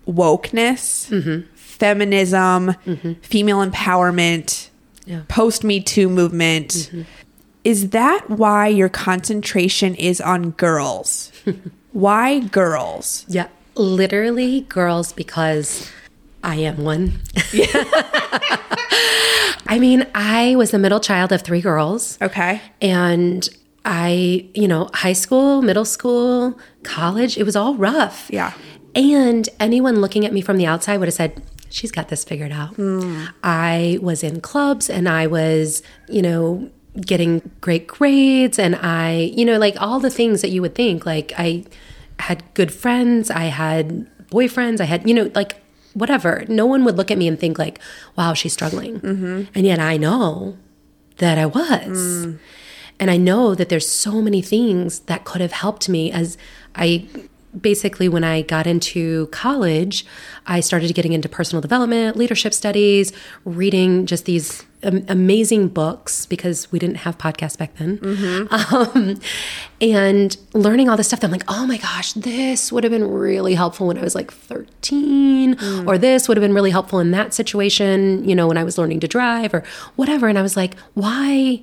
[0.06, 1.46] wokeness, mm-hmm.
[1.80, 3.12] Feminism, mm-hmm.
[3.22, 4.68] female empowerment,
[5.06, 5.22] Yeah.
[5.28, 6.68] post Me Too movement.
[6.68, 7.02] Mm-hmm.
[7.64, 11.32] Is that why your concentration is on girls?
[11.92, 13.24] why girls?
[13.28, 15.90] Yeah, literally girls because
[16.42, 17.20] I am one.
[19.66, 22.18] I mean, I was the middle child of three girls.
[22.20, 22.60] Okay.
[22.80, 23.48] And
[23.84, 28.28] I, you know, high school, middle school, college, it was all rough.
[28.30, 28.52] Yeah.
[28.94, 32.52] And anyone looking at me from the outside would have said, she's got this figured
[32.52, 32.74] out.
[33.42, 39.44] I was in clubs and I was, you know, getting great grades and I, you
[39.44, 41.06] know, like all the things that you would think.
[41.06, 41.64] Like I
[42.18, 45.62] had good friends, I had boyfriends, I had, you know, like
[45.94, 46.44] whatever.
[46.48, 47.80] No one would look at me and think like,
[48.16, 49.42] "Wow, she's struggling." Mm-hmm.
[49.54, 50.56] And yet I know
[51.16, 52.26] that I was.
[52.26, 52.38] Mm.
[52.98, 56.36] And I know that there's so many things that could have helped me as
[56.74, 57.08] I
[57.58, 60.04] basically when I got into college,
[60.46, 63.12] I started getting into personal development, leadership studies,
[63.44, 67.98] reading just these amazing books because we didn't have podcasts back then.
[67.98, 68.54] Mm-hmm.
[68.70, 69.20] Um,
[69.80, 73.54] and learning all this stuff I'm like, oh my gosh, this would have been really
[73.54, 75.86] helpful when I was like 13, mm.
[75.86, 78.78] or this would have been really helpful in that situation, you know, when I was
[78.78, 79.64] learning to drive or
[79.96, 80.28] whatever.
[80.28, 81.62] And I was like, why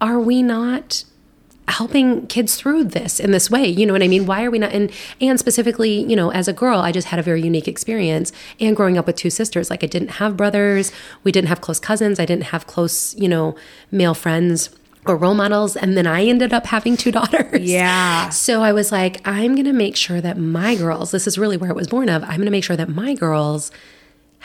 [0.00, 1.04] are we not
[1.68, 4.26] helping kids through this in this way you know what i mean?
[4.26, 7.18] Why are we not and and specifically you know as a girl i just had
[7.18, 10.92] a very unique experience and growing up with two sisters like i didn't have brothers
[11.22, 13.56] we didn't have close cousins i didn't have close you know
[13.90, 14.70] male friends
[15.06, 17.60] or role models and then i ended up having two daughters.
[17.62, 18.28] Yeah.
[18.28, 21.56] So i was like i'm going to make sure that my girls this is really
[21.56, 23.70] where it was born of i'm going to make sure that my girls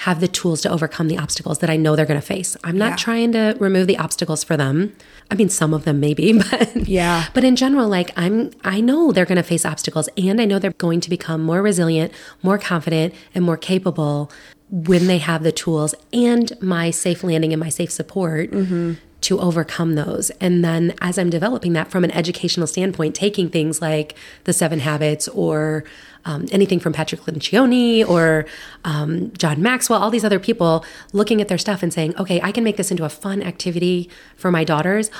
[0.03, 2.55] have the tools to overcome the obstacles that I know they're going to face.
[2.63, 2.95] I'm not yeah.
[2.95, 4.95] trying to remove the obstacles for them.
[5.29, 7.25] I mean, some of them maybe, but yeah.
[7.33, 10.57] But in general, like I'm, I know they're going to face obstacles, and I know
[10.57, 14.31] they're going to become more resilient, more confident, and more capable
[14.69, 19.39] when they have the tools and my safe landing and my safe support mm-hmm to
[19.39, 20.29] overcome those.
[20.41, 24.79] And then as I'm developing that from an educational standpoint, taking things like the seven
[24.79, 25.83] habits or
[26.25, 28.45] um, anything from Patrick Lencioni or
[28.85, 32.51] um, John Maxwell, all these other people looking at their stuff and saying, okay, I
[32.51, 35.11] can make this into a fun activity for my daughters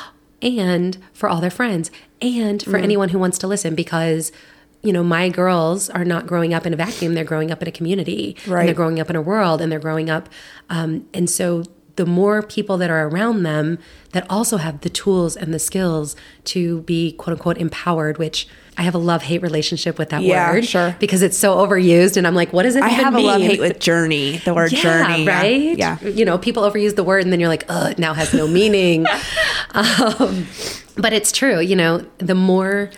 [0.42, 2.84] and for all their friends and for mm.
[2.84, 4.32] anyone who wants to listen because
[4.82, 7.14] you know, my girls are not growing up in a vacuum.
[7.14, 8.38] They're growing up in a community.
[8.48, 8.60] Right.
[8.60, 10.30] And they're growing up in a world and they're growing up.
[10.70, 11.64] Um, and so
[12.00, 13.78] the more people that are around them
[14.14, 18.84] that also have the tools and the skills to be quote unquote empowered, which I
[18.84, 20.66] have a love hate relationship with that yeah, word.
[20.66, 20.96] Sure.
[20.98, 22.16] Because it's so overused.
[22.16, 23.26] And I'm like, what does it I have mean?
[23.26, 25.28] a love hate with journey, the word yeah, journey.
[25.28, 25.78] Right?
[25.78, 26.00] Yeah.
[26.02, 28.48] You know, people overuse the word and then you're like, oh, it now has no
[28.48, 29.06] meaning.
[29.72, 30.48] um,
[30.96, 31.60] but it's true.
[31.60, 32.92] You know, the more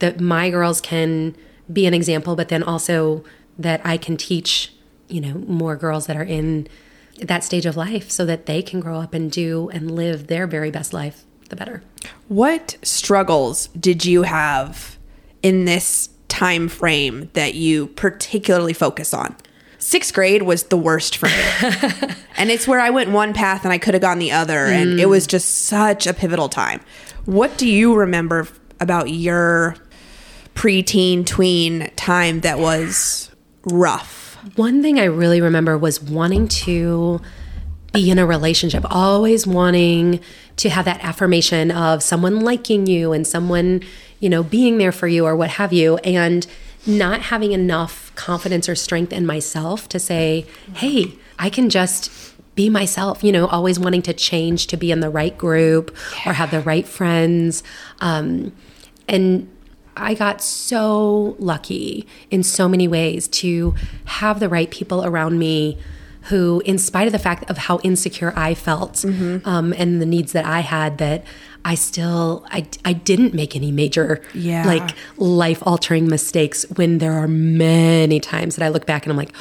[0.00, 1.36] that my girls can
[1.72, 3.22] be an example, but then also
[3.56, 4.72] that I can teach,
[5.06, 6.66] you know, more girls that are in
[7.20, 10.46] that stage of life so that they can grow up and do and live their
[10.46, 11.82] very best life, the better.
[12.28, 14.98] What struggles did you have
[15.42, 19.36] in this time frame that you particularly focus on?
[19.78, 22.14] Sixth grade was the worst for me.
[22.36, 24.66] and it's where I went one path and I could have gone the other.
[24.66, 24.82] Mm.
[24.82, 26.80] And it was just such a pivotal time.
[27.26, 28.48] What do you remember
[28.80, 29.76] about your
[30.54, 33.30] preteen, tween time that was
[33.64, 34.27] rough?
[34.56, 37.20] One thing I really remember was wanting to
[37.92, 40.20] be in a relationship, always wanting
[40.56, 43.82] to have that affirmation of someone liking you and someone,
[44.20, 45.96] you know, being there for you or what have you.
[45.98, 46.46] And
[46.86, 52.10] not having enough confidence or strength in myself to say, hey, I can just
[52.54, 55.96] be myself, you know, always wanting to change to be in the right group
[56.26, 57.62] or have the right friends.
[58.00, 58.52] Um,
[59.06, 59.48] and
[59.98, 65.78] I got so lucky in so many ways to have the right people around me
[66.22, 69.48] who, in spite of the fact of how insecure I felt mm-hmm.
[69.48, 71.24] um, and the needs that I had, that
[71.64, 74.64] I still I, I didn't make any major yeah.
[74.64, 79.16] like life altering mistakes when there are many times that I look back and I'm
[79.16, 79.32] like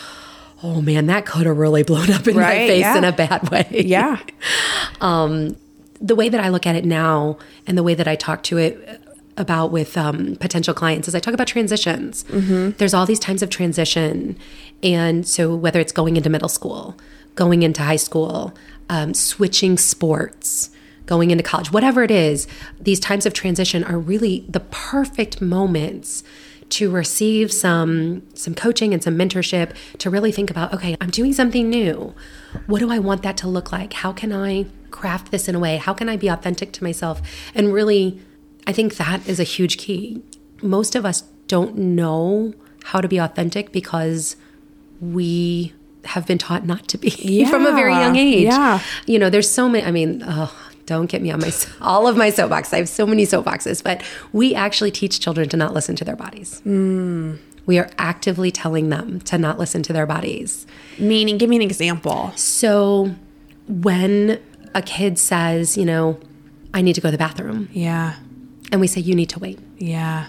[0.64, 2.62] oh man that could have really blown up in right?
[2.62, 2.98] my face yeah.
[2.98, 4.20] in a bad way yeah
[5.02, 5.56] um,
[6.02, 8.58] the way that I look at it now and the way that I talk to
[8.58, 9.02] it
[9.38, 12.24] about with um, potential clients is I talk about transitions.
[12.26, 12.72] Mm-hmm.
[12.78, 14.38] There's all these times of transition.
[14.84, 16.98] And so, whether it's going into middle school,
[17.36, 18.54] going into high school,
[18.90, 20.72] um, switching sports,
[21.06, 22.48] going into college, whatever it is,
[22.80, 26.24] these times of transition are really the perfect moments
[26.70, 31.32] to receive some some coaching and some mentorship to really think about okay i'm doing
[31.32, 32.14] something new
[32.66, 35.60] what do i want that to look like how can i craft this in a
[35.60, 37.22] way how can i be authentic to myself
[37.56, 38.20] and really
[38.68, 40.22] I think that is a huge key.
[40.62, 42.54] Most of us don't know
[42.84, 44.36] how to be authentic because
[45.00, 48.44] we have been taught not to be yeah, from a very young age.
[48.44, 48.82] Yeah.
[49.06, 50.54] You know, there's so many, I mean, oh,
[50.86, 51.52] don't get me on my
[51.82, 52.74] all of my soapboxes.
[52.74, 54.04] I have so many soapboxes, but
[54.34, 56.62] we actually teach children to not listen to their bodies.
[56.66, 57.40] Mm.
[57.66, 60.66] We are actively telling them to not listen to their bodies.
[60.98, 62.32] Meaning, give me an example.
[62.36, 63.14] So,
[63.68, 64.42] when
[64.74, 66.18] a kid says, you know,
[66.74, 67.68] I need to go to the bathroom.
[67.74, 68.16] Yeah
[68.72, 70.28] and we say you need to wait yeah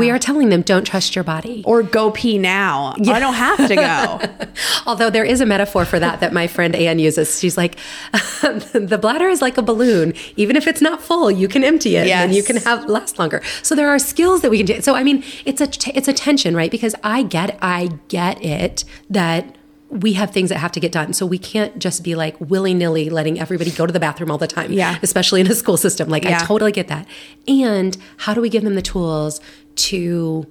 [0.00, 1.62] We are telling them don't trust your body.
[1.64, 2.92] Or go pee now.
[2.98, 4.20] I don't have to go.
[4.86, 7.40] Although there is a metaphor for that that my friend Anne uses.
[7.40, 7.76] She's like,
[8.42, 10.12] the bladder is like a balloon.
[10.36, 13.40] Even if it's not full, you can empty it and you can have last longer.
[13.62, 14.82] So there are skills that we can do.
[14.82, 16.70] So I mean, it's a it's a tension, right?
[16.70, 19.56] Because I get I get it that
[19.90, 21.12] we have things that have to get done.
[21.12, 24.38] So we can't just be like willy nilly letting everybody go to the bathroom all
[24.38, 24.72] the time.
[24.72, 24.98] Yeah.
[25.02, 26.08] Especially in a school system.
[26.08, 26.38] Like Yeah.
[26.40, 27.06] I totally get that.
[27.46, 29.40] And how do we give them the tools
[29.76, 30.46] to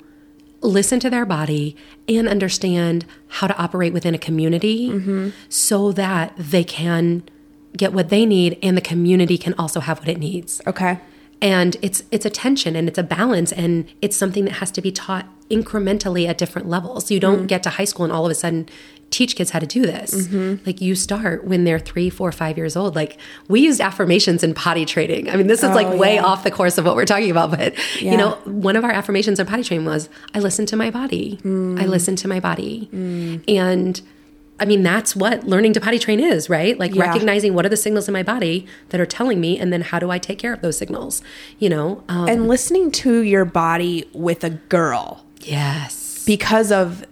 [0.62, 1.76] listen to their body
[2.08, 5.30] and understand how to operate within a community mm-hmm.
[5.50, 7.24] so that they can
[7.76, 11.00] get what they need and the community can also have what it needs Okay.
[11.42, 14.82] and it's it's a tension and it's a balance and it's something that has to
[14.82, 17.48] be taught incrementally at different levels you don't mm.
[17.48, 18.68] get to high school and all of a sudden
[19.18, 20.64] teach kids how to do this mm-hmm.
[20.68, 24.54] like you start when they're three four five years old like we used affirmations in
[24.54, 26.24] potty training i mean this is like oh, way yeah.
[26.24, 28.12] off the course of what we're talking about but Yeah.
[28.12, 31.40] you know one of our affirmations in potty training was i listen to my body
[31.44, 31.88] i mm.
[31.88, 33.44] listen to my body mm.
[33.48, 34.02] and
[34.60, 36.80] I mean, that's what learning to potty train is, right?
[36.80, 37.04] Like Yeah.
[37.04, 40.00] recognizing what are the signals in my body that are telling me, and then how
[40.00, 41.22] do I take care of those signals?
[41.60, 42.04] You know?
[42.10, 46.24] Um, And listening to your body with a girl yes.
[46.26, 47.06] because of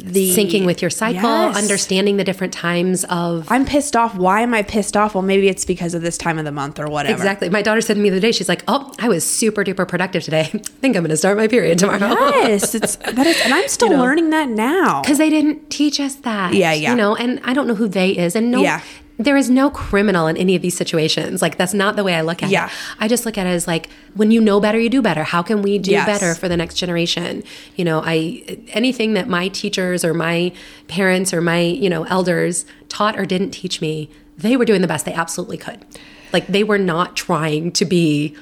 [0.00, 1.56] the Syncing with your cycle, Yes.
[1.56, 3.46] understanding the different times of.
[3.50, 4.14] I'm pissed off.
[4.14, 5.14] Why am I pissed off?
[5.14, 7.14] Well, maybe it's because of this time of the month or whatever.
[7.16, 7.48] Exactly.
[7.48, 9.88] My daughter said to me the other day, she's like, "Oh, I was super duper
[9.88, 10.50] productive today.
[10.54, 11.98] I think I'm going to start my period tomorrow."
[12.30, 13.98] Yes, it's that is, and I'm still know.
[13.98, 15.02] learning that now.
[15.02, 16.54] because they didn't teach us that.
[16.54, 16.90] Yeah, yeah.
[16.90, 18.80] You know, and I don't know who they is, and no, Yeah.
[19.18, 21.42] There is no criminal in any of these situations.
[21.42, 22.66] Like that's not the way I look at Yeah.
[22.66, 22.72] it.
[23.00, 25.24] I just look at it as like when you know better, you do better.
[25.24, 26.06] How can we do Yes.
[26.06, 27.42] better for the next generation?
[27.76, 30.52] You know, I anything that my teachers or my
[30.86, 34.88] parents or my you know elders taught or didn't teach me, they were doing the
[34.88, 35.84] best they absolutely could.
[36.32, 38.34] Like they were not trying to be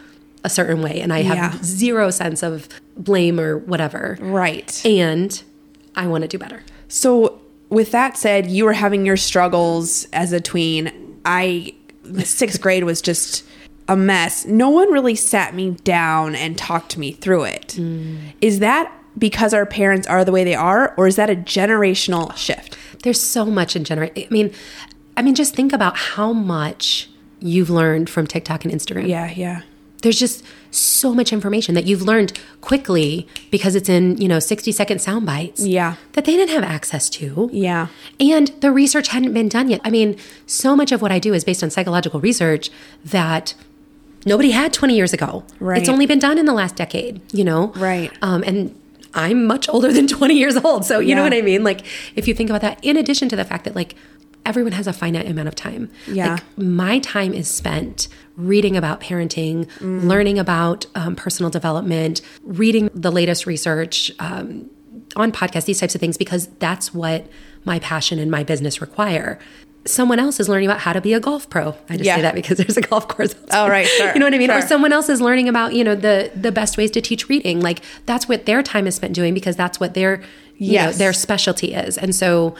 [0.44, 1.58] a certain way, and I have Yeah.
[1.62, 4.18] zero sense of blame or whatever.
[4.20, 4.80] right.
[4.84, 5.42] And
[5.96, 6.60] I want to do better.
[6.88, 11.20] So, with that said, you were having your struggles as a tween.
[11.24, 11.74] I,
[12.22, 13.44] sixth grade was just
[13.88, 14.44] a mess.
[14.46, 17.76] No one really sat me down and talked me through it.
[17.78, 18.18] Mm.
[18.40, 22.36] Is that because our parents are the way they are, or is that a generational
[22.36, 22.76] shift?
[23.02, 24.10] There's so much in general.
[24.16, 24.52] I mean,
[25.16, 27.08] I mean, just think about how much
[27.40, 29.08] you've learned from TikTok and Instagram.
[29.08, 29.62] Yeah, yeah.
[30.06, 34.70] There's just so much information that you've learned quickly because it's in, you know, 60
[34.70, 35.66] second sound bites.
[35.66, 35.96] Yeah.
[36.12, 37.50] That they didn't have access to.
[37.52, 37.88] Yeah.
[38.20, 39.80] And the research hadn't been done yet.
[39.82, 40.16] I mean,
[40.46, 42.70] so much of what I do is based on psychological research
[43.04, 43.54] that
[44.24, 45.42] nobody had 20 years ago.
[45.58, 45.80] Right.
[45.80, 47.72] It's only been done in the last decade, you know?
[47.74, 48.12] Right.
[48.22, 48.80] Um, and
[49.12, 50.84] I'm much older than 20 years old.
[50.84, 51.64] So, you know what I mean?
[51.64, 53.96] Like, if you think about that, in addition to the fact that, like,
[54.46, 55.90] everyone has a finite amount of time.
[56.06, 56.34] Yeah.
[56.34, 60.08] Like, my time is spent reading about parenting, Mm-hmm.
[60.08, 64.70] learning about um, personal development, reading the latest research, um,
[65.16, 67.26] on podcasts, these types of things, because that's what
[67.64, 69.38] my passion and my business require.
[69.86, 71.74] Someone else is learning about how to be a golf pro.
[71.88, 72.16] I just Yeah.
[72.16, 73.34] say that because there's a golf course.
[73.52, 74.50] Oh, right, sure, You know what I mean?
[74.50, 77.60] Or someone else is learning about, you know, the the best ways to teach reading.
[77.60, 80.22] Like that's what their time is spent doing because that's what their
[80.58, 80.98] you know, Yes.
[80.98, 81.96] their specialty is.
[81.98, 82.54] And so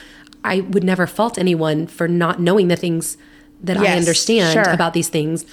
[0.46, 3.16] I would never fault anyone for not knowing the things
[3.62, 4.72] that I understand sure.
[4.72, 5.44] about these things.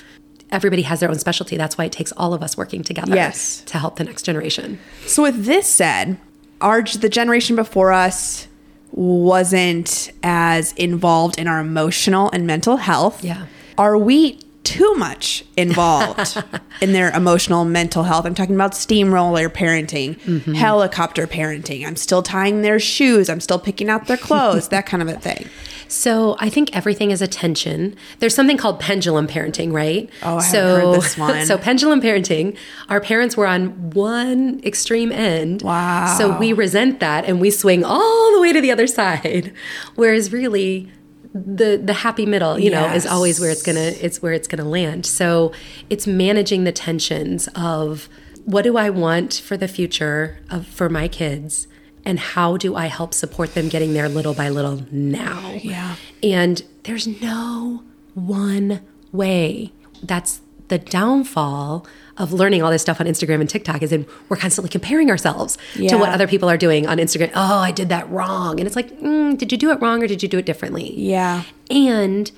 [0.51, 1.57] Everybody has their own specialty.
[1.57, 3.61] That's why it takes all of us working together Yes.
[3.65, 4.77] to help the next generation.
[5.07, 6.17] So with this said,
[6.61, 8.47] our the generation before us
[8.91, 13.23] wasn't as involved in our emotional and mental health.
[13.23, 13.47] Yeah.
[13.77, 16.41] Are we too much involved
[16.81, 18.25] in their emotional mental health?
[18.25, 20.53] I'm talking about steamroller parenting, Mm-hmm.
[20.53, 21.85] helicopter parenting.
[21.85, 23.29] I'm still tying their shoes.
[23.29, 25.49] I'm still picking out their clothes, that kind of a thing.
[25.89, 27.95] So I think everything is attention.
[28.17, 30.09] There's something called pendulum parenting, right?
[30.23, 31.45] Oh, I so, heard this one.
[31.45, 32.57] So pendulum parenting,
[32.89, 35.61] our parents were on one extreme end.
[35.61, 36.15] Wow.
[36.17, 39.53] So we resent that and we swing all the way to the other side.
[39.93, 40.91] Whereas really
[41.33, 44.67] the the happy middle, you know, is always where it's gonna it's where it's gonna
[44.67, 45.05] land.
[45.05, 45.51] So
[45.89, 48.07] it's managing the tensions of
[48.45, 51.67] what do I want for the future of for my kids
[52.05, 55.57] and how do I help support them getting there little by little now?
[55.61, 55.95] Yeah.
[56.21, 59.71] And there's no one way.
[60.01, 64.37] That's the downfall of learning all this stuff on Instagram and TikTok is in we're
[64.37, 65.57] constantly comparing ourselves
[65.89, 67.31] to what other people are doing on Instagram.
[67.33, 68.59] Oh, I did that wrong.
[68.59, 70.93] And it's like, mm, did you do it wrong or did you do it differently?
[70.95, 71.43] Yeah.
[71.71, 72.31] And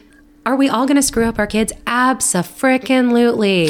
[0.46, 1.74] are we all going to screw up our kids?
[1.88, 3.68] Absolutely.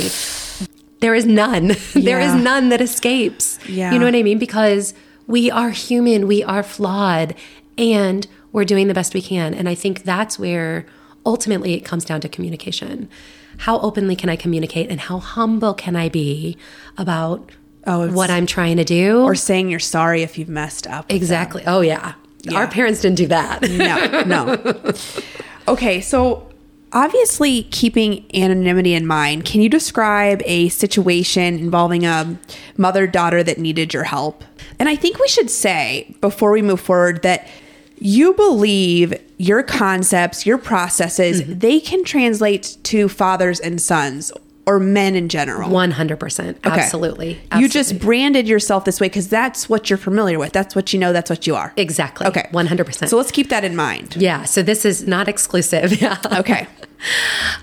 [1.00, 1.76] There is none.
[1.96, 3.60] there is none that escapes.
[3.68, 3.91] Yeah.
[3.91, 4.38] You know what I mean?
[4.38, 4.94] Because
[5.28, 7.34] we are human, we are flawed,
[7.78, 9.54] and we're doing the best we can.
[9.54, 10.86] And I think that's where
[11.26, 13.10] ultimately it comes down to communication.
[13.58, 16.58] How openly can I communicate and how humble can I be
[16.98, 17.52] about
[17.88, 19.22] Oh, what I'm trying to do.
[19.24, 21.06] or saying you're sorry if you've messed up.
[21.12, 21.63] exactly.
[21.68, 22.13] Oh yeah.
[22.41, 22.58] Yeah.
[22.58, 23.62] Our parents didn't do that.
[23.63, 24.94] no, no.
[25.68, 26.48] Okay, so
[26.94, 32.38] obviously keeping anonymity in mind, can you describe a situation involving a
[32.78, 34.44] mother daughter that needed your help?
[34.80, 37.48] And I think we should say before we move forward that
[37.97, 44.31] you believe your concepts, your processes, they can translate to fathers and sons
[44.67, 45.69] or men in general.
[45.69, 46.49] 100%.
[46.49, 46.58] Okay.
[46.63, 47.39] Absolutely.
[47.58, 50.53] You just branded yourself this way because that's what you're familiar with.
[50.53, 51.13] That's what you know.
[51.13, 51.71] That's what you are.
[51.77, 52.25] Exactly.
[52.27, 52.49] Okay.
[52.51, 53.08] 100%.
[53.08, 54.15] So let's keep that in mind.
[54.15, 54.43] yeah.
[54.43, 56.01] So this is not exclusive.
[56.01, 56.17] Yeah.
[56.39, 56.67] Okay.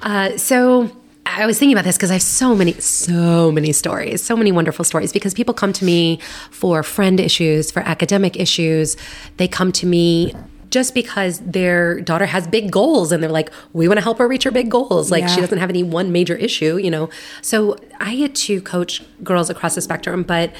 [0.02, 0.90] Uh, so
[1.24, 4.52] I was thinking about this because I have so many, so many stories, so many
[4.52, 5.12] wonderful stories.
[5.12, 6.18] Because people come to me
[6.50, 8.96] for friend issues, for academic issues.
[9.36, 10.34] They come to me
[10.72, 14.26] just because their daughter has big goals and they're like, we want to help her
[14.26, 15.10] reach her big goals.
[15.10, 17.10] Like she doesn't have any one major issue, you know.
[17.42, 20.50] So I get to coach girls across the spectrum, but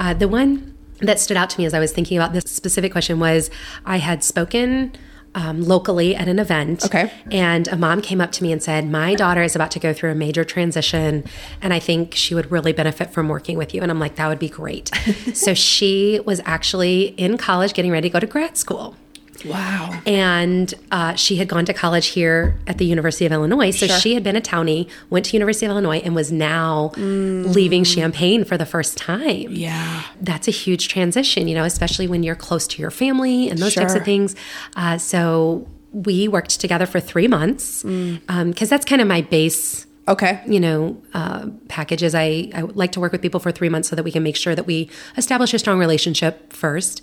[0.00, 2.92] uh, the one that stood out to me as I was thinking about this specific
[2.92, 3.48] question was
[3.86, 4.92] I had spoken.
[5.32, 6.84] Um, locally at an event.
[6.84, 7.08] Okay.
[7.30, 9.92] And a mom came up to me and said, My daughter is about to go
[9.92, 11.22] through a major transition,
[11.62, 13.80] and I think she would really benefit from working with you.
[13.80, 14.88] And I'm like, That would be great.
[15.34, 18.96] so she was actually in college getting ready to go to grad school.
[19.44, 20.00] Wow.
[20.06, 23.70] And uh, she had gone to college here at the University of Illinois.
[23.70, 23.98] So Sure.
[23.98, 28.44] she had been a townie, went to University of Illinois, and was now leaving Champaign
[28.44, 30.02] for the first time Yeah.
[30.20, 33.74] that's a huge transition, you know, especially when you're close to your family and those
[33.74, 34.34] types of things.
[34.76, 39.86] Uh, so we worked together for three months because that's kind of my base.
[40.08, 40.40] Okay.
[40.46, 42.14] You know, uh, packages.
[42.16, 44.34] I, I like to work with people for three months so that we can make
[44.34, 47.00] sure that we establish a strong relationship first.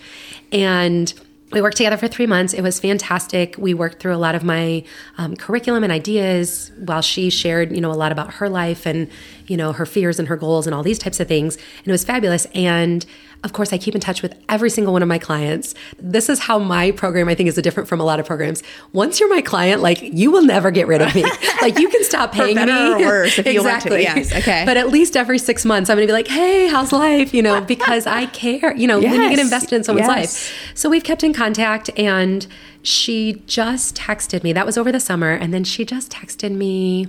[0.51, 1.13] And
[1.51, 2.53] we worked together for three months.
[2.53, 3.55] It was fantastic.
[3.57, 4.83] We worked through a lot of my
[5.17, 9.09] um, curriculum and ideas while she shared, you know, a lot about her life and,
[9.47, 11.55] you know, her fears and her goals and all these types of things.
[11.55, 12.45] And it was fabulous.
[12.53, 13.05] And
[13.43, 15.75] of course, I keep in touch with every single one of my clients.
[15.99, 18.63] This is how my program, I think, is different from a lot of programs.
[18.93, 21.23] Once you're my client, like you will never get rid of me.
[21.61, 23.05] like you can stop paying better me.
[23.05, 23.95] or worse, if you want to.
[23.95, 24.01] exactly.
[24.01, 24.63] Yes, okay.
[24.65, 27.43] But at least every six months, I'm going to be like, "Hey, how's life?" You
[27.43, 28.75] know, because I care.
[28.75, 30.17] You know, when you get invested in someone's yes.
[30.17, 30.71] life.
[30.73, 32.47] So we've kept in contact, and
[32.81, 34.51] she just texted me.
[34.51, 37.07] That was over the summer, and then she just texted me.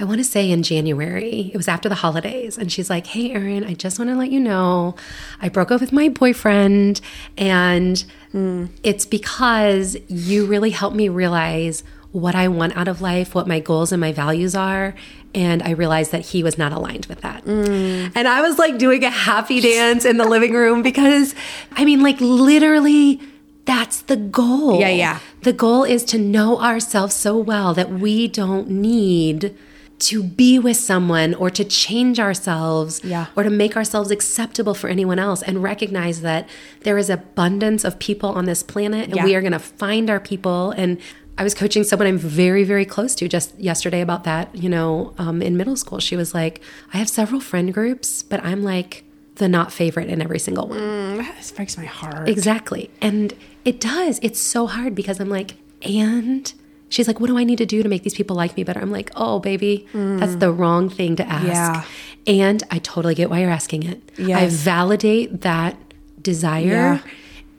[0.00, 1.50] I want to say in January.
[1.52, 2.56] It was after the holidays.
[2.56, 4.96] And she's like, Hey, Erin, I just want to let you know
[5.42, 7.02] I broke up with my boyfriend.
[7.36, 8.66] And hmm.
[8.82, 13.60] it's because you really helped me realize what I want out of life, what my
[13.60, 14.94] goals and my values are.
[15.34, 17.44] And I realized that he was not aligned with that.
[17.44, 18.10] Mm.
[18.16, 21.36] And I was like doing a happy dance in the living room because,
[21.72, 23.20] I mean, like literally,
[23.64, 24.80] that's the goal.
[24.80, 25.20] Yeah, yeah.
[25.42, 29.56] The goal is to know ourselves so well that we don't need
[30.00, 33.26] to be with someone or to change ourselves Yeah.
[33.36, 36.48] or to make ourselves acceptable for anyone else and recognize that
[36.82, 39.24] there is abundance of people on this planet and Yeah.
[39.24, 40.98] we are going to find our people and
[41.38, 44.54] I was coaching someone I'm very, very close to just yesterday about that.
[44.54, 46.60] You know, um, in middle school, she was like,
[46.92, 49.04] I have several friend groups, but I'm like
[49.36, 51.16] the not favorite in every single one.
[51.16, 52.28] That breaks my heart.
[52.28, 52.90] Exactly.
[53.00, 53.32] And
[53.64, 54.18] it does.
[54.22, 56.52] It's so hard because I'm like, and
[56.90, 58.80] she's like, what do I need to do to make these people like me better?
[58.80, 61.46] I'm like, oh, baby, that's the wrong thing to ask.
[61.46, 61.84] Yeah.
[62.26, 64.02] And I totally get why you're asking it.
[64.18, 65.76] I validate that
[66.20, 67.00] desire Yeah.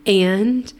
[0.05, 0.71] and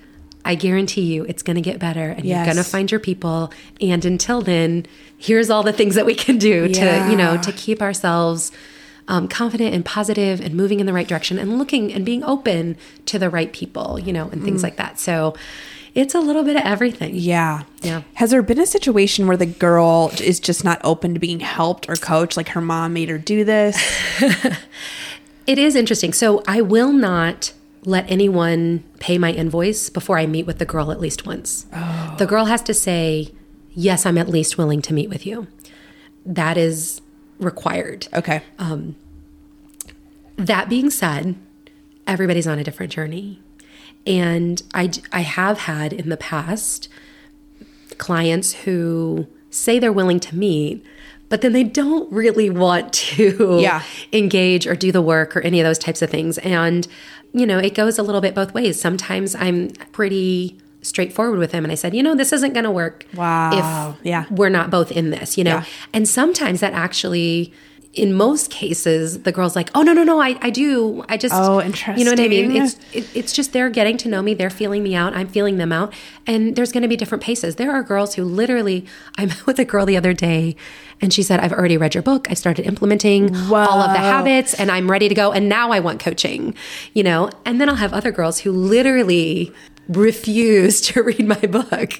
[0.43, 2.35] I guarantee you it's going to get better and Yes.
[2.37, 3.51] you're going to find your people.
[3.79, 4.85] And until then,
[5.17, 8.51] here's all the things that we can do to, you know, to keep ourselves
[9.07, 12.75] um, confident and positive and moving in the right direction and looking and being open
[13.07, 14.99] to the right people, you know, and things like that.
[14.99, 15.35] So
[15.93, 17.15] it's a little bit of everything.
[17.15, 17.63] Yeah.
[17.81, 18.03] Yeah.
[18.15, 21.89] Has there been a situation where the girl is just not open to being helped
[21.89, 22.37] or coached?
[22.37, 23.77] Like her mom made her do this?
[25.47, 26.13] It is interesting.
[26.13, 27.51] So I will not
[27.83, 31.65] let anyone pay my invoice before I meet with the girl at least once.
[32.19, 33.33] The girl has to say,
[33.73, 35.47] Yes, I'm at least willing to meet with you.
[36.25, 37.01] That is
[37.39, 38.07] required.
[38.13, 38.43] Okay.
[38.59, 38.95] Um,
[40.37, 41.35] That being said,
[42.05, 43.41] everybody's on a different journey.
[44.07, 46.89] And I, I have had in the past
[47.97, 50.83] clients who say they're willing to meet,
[51.29, 53.83] but then they don't really want to Yeah.
[54.13, 56.37] engage or do the work or any of those types of things.
[56.39, 56.87] And,
[57.33, 58.79] you know, it goes a little bit both ways.
[58.81, 62.71] Sometimes I'm pretty straightforward with them and I said, you know, this isn't going to
[62.71, 63.95] work Wow.
[63.99, 64.25] if Yeah.
[64.31, 65.57] we're not both in this, you know?
[65.57, 65.65] Yeah.
[65.93, 67.53] And sometimes that actually
[67.93, 71.03] in most cases, the girl's like, "Oh no, no, no, I, I do.
[71.09, 71.97] I just, Oh, interesting.
[71.97, 72.55] You know what I mean?
[72.55, 74.33] It's it, it's just they're getting to know me.
[74.33, 75.13] They're feeling me out.
[75.13, 75.93] I'm feeling them out,
[76.25, 77.57] and there's going to be different paces.
[77.57, 78.85] There are girls who literally.
[79.17, 80.55] I met with a girl the other day,
[81.01, 82.31] and she said, "I've already read your book.
[82.31, 85.33] I started implementing all of the habits, and I'm ready to go.
[85.33, 86.55] And now I want coaching.
[86.93, 89.53] You know." And then I'll have other girls who literally
[89.89, 91.99] refuse to read my book,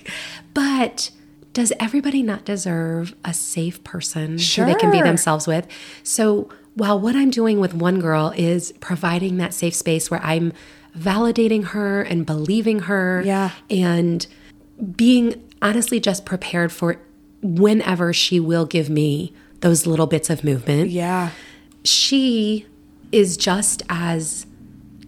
[0.54, 1.12] but.
[1.54, 5.68] Does everybody not deserve a safe person who they can be themselves with?
[6.04, 10.54] So while what I'm doing with one girl is providing that safe space where I'm
[10.97, 13.52] validating her and believing her Yeah.
[13.70, 14.26] and
[14.95, 16.97] being honestly just prepared for
[17.41, 21.30] whenever she will give me those little bits of movement Yeah.
[21.84, 22.66] she
[23.12, 24.45] is just as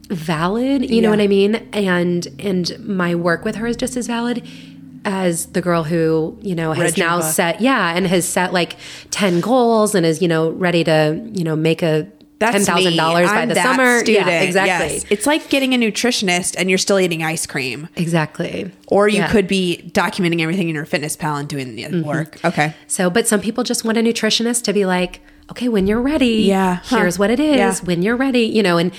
[0.09, 4.05] valid you know what i mean and and my work with her is just as
[4.07, 4.45] valid
[5.05, 8.77] as the girl who you know has now set yeah and has set like
[9.11, 12.07] 10 goals and is you know ready to you know make a
[12.39, 12.97] That's $10,000
[13.27, 14.27] by the summer Student.
[14.27, 15.05] yeah exactly Yes.
[15.09, 17.87] It's like getting a nutritionist and you're still eating ice cream.
[17.95, 19.29] exactly Or you Yeah.
[19.31, 22.07] could be documenting everything in your fitness pal and doing the Mm-hmm.
[22.07, 22.39] work.
[22.45, 22.73] Okay.
[22.87, 26.43] So, but some people just want a nutritionist to be like, okay, when you're ready,
[26.43, 26.79] Yeah.
[26.83, 26.97] Huh.
[26.99, 27.57] here's what it is.
[27.57, 27.75] Yeah.
[27.83, 28.91] When you're ready, you know, and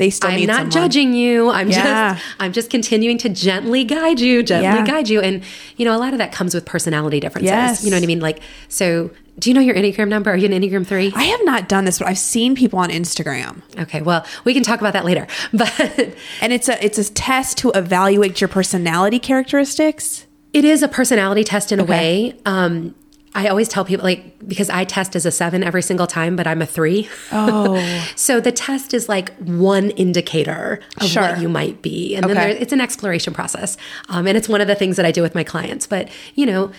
[0.00, 0.70] They still I'm not someone.
[0.72, 1.50] judging you.
[1.50, 2.14] I'm Yeah.
[2.14, 4.86] just, I'm just continuing to gently guide you, gently Yeah.
[4.86, 5.20] guide you.
[5.20, 5.42] And,
[5.76, 7.50] you know, a lot of that comes with personality differences.
[7.50, 7.84] Yes.
[7.84, 8.20] You know what I mean?
[8.20, 10.30] Like, so do you know your Enneagram number?
[10.30, 11.12] Are you an Enneagram three?
[11.14, 13.60] I have not done this, but I've seen people on Instagram.
[13.78, 14.00] okay.
[14.02, 15.26] Well, we can talk about that later.
[15.52, 20.26] But And it's a it's a test to evaluate your personality characteristics.
[20.52, 22.34] It is a personality test in a way.
[22.46, 22.94] Um,
[23.34, 26.46] I always tell people like because I test as a seven every single time, but
[26.46, 27.08] I'm a three.
[27.30, 27.78] Oh.
[28.16, 31.22] so the test is like one indicator of Sure.
[31.22, 33.76] what you might be, and then there, it's an exploration process,
[34.08, 35.86] um, and it's one of the things that I do with my clients.
[35.86, 36.72] But you know,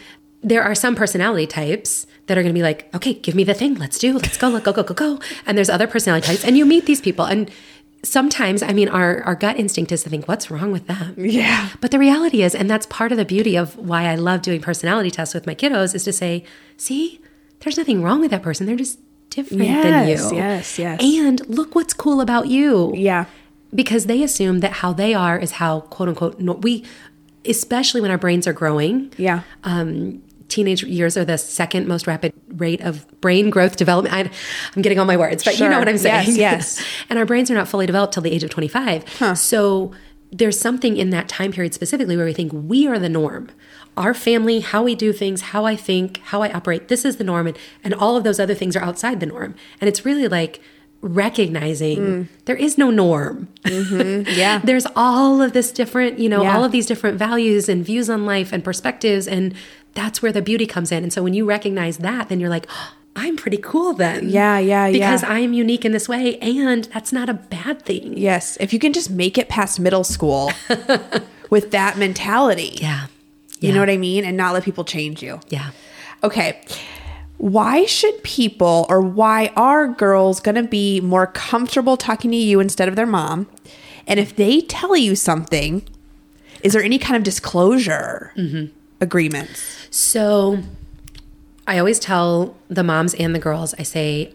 [0.43, 3.53] there are some personality types that are going to be like, okay, give me the
[3.53, 5.19] thing, let's do, let's go, let go, go, go, go.
[5.45, 7.49] And there's other personality types, and you meet these people, and
[8.03, 11.15] sometimes, I mean, our our gut instinct is to think, what's wrong with them?
[11.17, 11.69] Yeah.
[11.79, 14.61] But the reality is, and that's part of the beauty of why I love doing
[14.61, 16.43] personality tests with my kiddos, is to say,
[16.77, 17.21] see,
[17.59, 18.65] there's nothing wrong with that person.
[18.65, 18.99] They're just
[19.29, 20.13] different than you.
[20.35, 21.01] yes, yes.
[21.01, 22.93] And look what's cool about you.
[22.95, 23.25] Yeah.
[23.73, 26.83] Because they assume that how they are is how, quote unquote, no, we,
[27.45, 29.13] especially when our brains are growing.
[29.17, 29.43] Yeah.
[29.63, 30.21] Um,
[30.51, 34.13] teenage years are the second most rapid rate of brain growth development.
[34.13, 34.29] I,
[34.75, 36.27] I'm getting all my words, but you know what I'm saying.
[36.27, 36.85] Yes, yes.
[37.09, 39.37] and our brains are not fully developed till the age of 25.
[39.37, 39.91] So
[40.31, 43.49] there's something in that time period specifically where we think we are the norm.
[43.97, 47.25] Our family, how we do things, how I think, how I operate, this is the
[47.25, 47.47] norm.
[47.47, 49.55] And, and all of those other things are outside the norm.
[49.81, 50.61] And it's really like
[51.01, 52.27] recognizing mm.
[52.45, 53.49] there is no norm.
[53.63, 54.29] Mm-hmm.
[54.41, 54.59] Yeah.
[54.63, 56.55] There's all of this different, you know, Yeah.
[56.55, 59.27] all of these different values and views on life and perspectives.
[59.27, 59.53] And
[59.93, 61.03] that's where the beauty comes in.
[61.03, 64.29] And so when you recognize that, then you're like, "Oh, I'm pretty cool then.
[64.29, 64.91] Yeah, yeah, yeah.
[64.91, 66.37] Because I am unique in this way.
[66.39, 68.17] And that's not a bad thing.
[68.17, 68.57] Yes.
[68.59, 70.51] If you can just make it past middle school
[71.49, 72.77] with that mentality.
[72.81, 73.07] Yeah.
[73.59, 74.25] You know what I mean?
[74.25, 75.39] And not let people change you.
[75.49, 75.69] Yeah.
[76.23, 76.63] Okay.
[77.37, 82.59] Why should people or why are girls going to be more comfortable talking to you
[82.59, 83.47] instead of their mom?
[84.07, 85.83] And if they tell you something,
[86.63, 88.73] is there any kind of disclosure mm-hmm.
[89.01, 89.87] Agreements?
[89.89, 90.59] So
[91.67, 94.33] I always tell the moms and the girls, I say,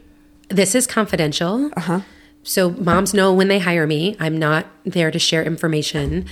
[0.49, 1.71] this is confidential.
[1.77, 2.01] Uh-huh.
[2.43, 6.27] So moms know when they hire me, I'm not there to share information.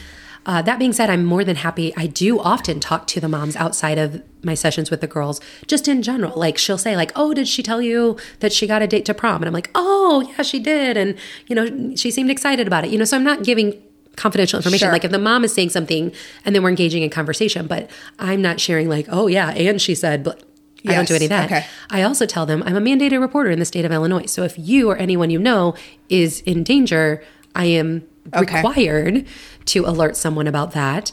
[0.47, 1.93] Uh, that being said, I'm more than happy.
[1.97, 5.89] I do often talk to the moms outside of my sessions with the girls, just
[5.89, 6.39] in general.
[6.39, 9.15] Like she'll say, like, "Oh, did she tell you that she got a date to
[9.15, 11.17] prom?" And I'm like, "Oh, yeah, she did," and
[11.47, 12.91] you know, she seemed excited about it.
[12.91, 13.83] You know, so I'm not giving
[14.17, 14.87] confidential information.
[14.87, 14.93] Sure.
[14.93, 16.13] Like if the mom is saying something
[16.45, 19.95] and then we're engaging in conversation, but I'm not sharing like, "Oh yeah," and she
[19.95, 20.43] said, but.
[20.87, 21.47] I don't do any of that.
[21.47, 21.65] okay.
[21.89, 24.27] I also tell them I'm a mandated reporter in the state of Illinois.
[24.27, 25.75] So if you or anyone you know
[26.11, 28.07] is in danger, I am
[28.37, 28.57] Okay.
[28.57, 29.25] required
[29.65, 31.11] to alert someone about that.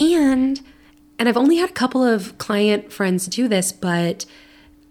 [0.00, 0.62] And
[1.18, 4.24] and I've only had a couple of client friends do this, but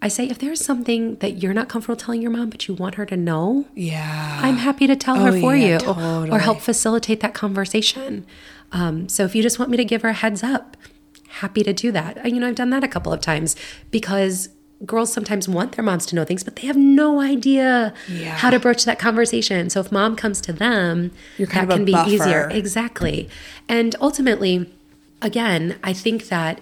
[0.04, 2.96] I say if there's something that you're not comfortable telling your mom but you want
[2.96, 4.40] her to know, Yeah.
[4.42, 6.30] I'm happy to tell her Oh, for yeah, you totally.
[6.30, 8.26] or help facilitate that conversation.
[8.72, 10.76] Um, so if you just want me to give her a heads up,
[11.28, 12.24] happy to do that.
[12.30, 13.54] You know, I've done that a couple of times
[13.92, 14.48] because
[14.84, 18.30] girls sometimes want their moms to know things, but they have no idea Yeah.
[18.36, 19.70] how to broach that conversation.
[19.70, 22.48] So if mom comes to them, that can be easier.
[22.50, 23.28] Exactly.
[23.68, 24.68] And ultimately,
[25.22, 26.60] again, I think that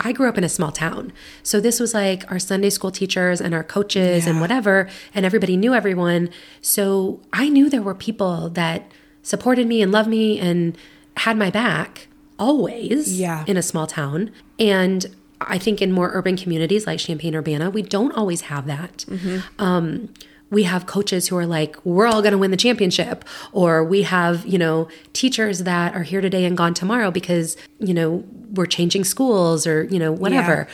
[0.00, 1.12] I grew up in a small town.
[1.42, 5.56] So this was like our Sunday school teachers and our coaches and whatever, and everybody
[5.56, 6.28] knew everyone.
[6.60, 8.90] So I knew there were people that
[9.22, 10.76] supported me and loved me and
[11.16, 13.44] had my back always Yeah.
[13.46, 14.30] in a small town.
[14.58, 15.06] And
[15.40, 19.04] I think in more urban communities like Champaign Urbana, we don't always have that.
[19.58, 20.10] Um,
[20.50, 23.24] we have coaches who are like, we're all going to win the championship.
[23.52, 27.92] Or we have, you know, teachers that are here today and gone tomorrow because, you
[27.92, 30.68] know, we're changing schools or, you know, whatever.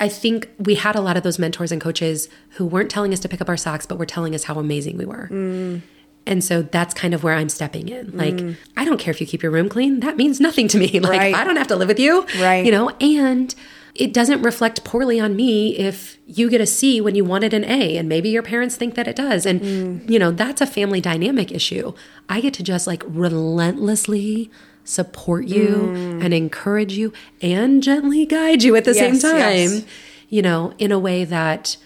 [0.00, 3.20] I think we had a lot of those mentors and coaches who weren't telling us
[3.20, 5.28] to pick up our socks, but were telling us how amazing we were.
[5.30, 5.82] Mm.
[6.26, 8.12] And so that's kind of where I'm stepping in.
[8.12, 8.18] Mm.
[8.18, 10.00] Like, I don't care if you keep your room clean.
[10.00, 10.88] That means nothing to me.
[11.00, 11.34] Like, Right.
[11.34, 12.26] I don't have to live with you.
[12.38, 12.64] Right.
[12.64, 13.54] You know, and
[13.94, 17.64] it doesn't reflect poorly on me if you get a C when you wanted an
[17.64, 19.46] A and maybe your parents think that it does.
[19.46, 21.92] And, you know, that's a family dynamic issue.
[22.28, 24.50] I get to just like relentlessly
[24.82, 29.32] support you and encourage you and gently guide you at the same time,
[29.70, 29.84] yes.
[30.28, 31.76] you know, in a way that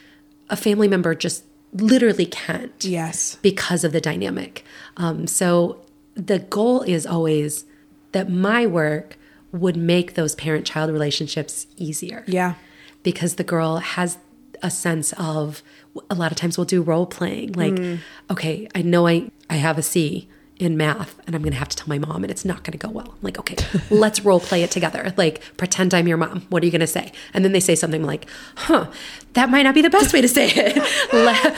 [0.48, 1.44] a family member just
[1.74, 3.36] literally can't Yes.
[3.42, 4.64] because of the dynamic.
[4.96, 5.84] Um, so
[6.14, 7.66] the goal is always
[8.12, 9.18] that my work
[9.52, 12.24] would make those parent child relationships easier.
[12.26, 12.54] Yeah.
[13.02, 14.18] Because the girl has
[14.62, 15.62] a sense of
[16.10, 17.98] a lot of times we'll do role playing like Mm.
[18.30, 20.28] okay I know I I have a C
[20.58, 22.72] in math and I'm going to have to tell my mom and it's not going
[22.76, 23.10] to go well.
[23.12, 23.54] I'm like okay,
[23.90, 25.14] let's role play it together.
[25.16, 26.44] Like pretend I'm your mom.
[26.48, 27.12] What are you going to say?
[27.32, 28.26] And then they say something like,
[28.56, 28.88] "Huh,
[29.34, 30.82] that might not be the best way to say it.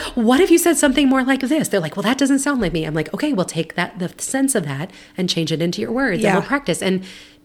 [0.15, 2.73] What if you said something more like this?" They're like, "Well, that doesn't sound like
[2.73, 5.81] me." I'm like, "Okay, we'll take that the sense of that and change it into
[5.81, 6.27] your words Yeah.
[6.29, 7.03] and we'll practice." And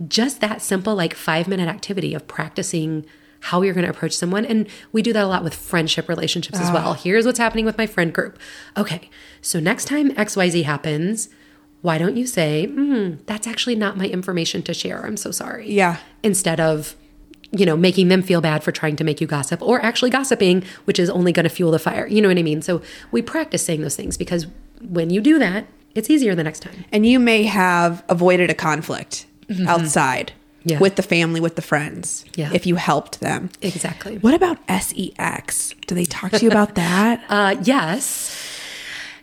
[0.08, 3.06] just that simple like 5-minute activity of practicing
[3.40, 4.44] how you're going to approach someone.
[4.44, 6.94] And we do that a lot with friendship relationships as well.
[6.94, 8.38] Here's what's happening with my friend group.
[8.76, 11.28] Okay, so next time XYZ happens,
[11.82, 15.06] why don't you say, mm, that's actually not my information to share.
[15.06, 15.70] I'm so sorry.
[15.70, 15.98] Yeah.
[16.22, 16.96] Instead of,
[17.52, 20.64] you know, making them feel bad for trying to make you gossip or actually gossiping,
[20.84, 22.06] which is only going to fuel the fire.
[22.08, 22.62] You know what I mean?
[22.62, 22.82] So
[23.12, 24.46] we practice saying those things because
[24.80, 26.84] when you do that, it's easier the next time.
[26.90, 29.26] And you may have avoided a conflict
[29.66, 30.32] outside
[30.64, 30.78] Yeah.
[30.80, 32.50] with the family, with the friends, Yeah.
[32.52, 33.50] if you helped them.
[33.62, 34.18] Exactly.
[34.18, 35.74] What about SEX?
[35.86, 37.22] Do they talk to you about that?
[37.28, 38.34] Uh, yes.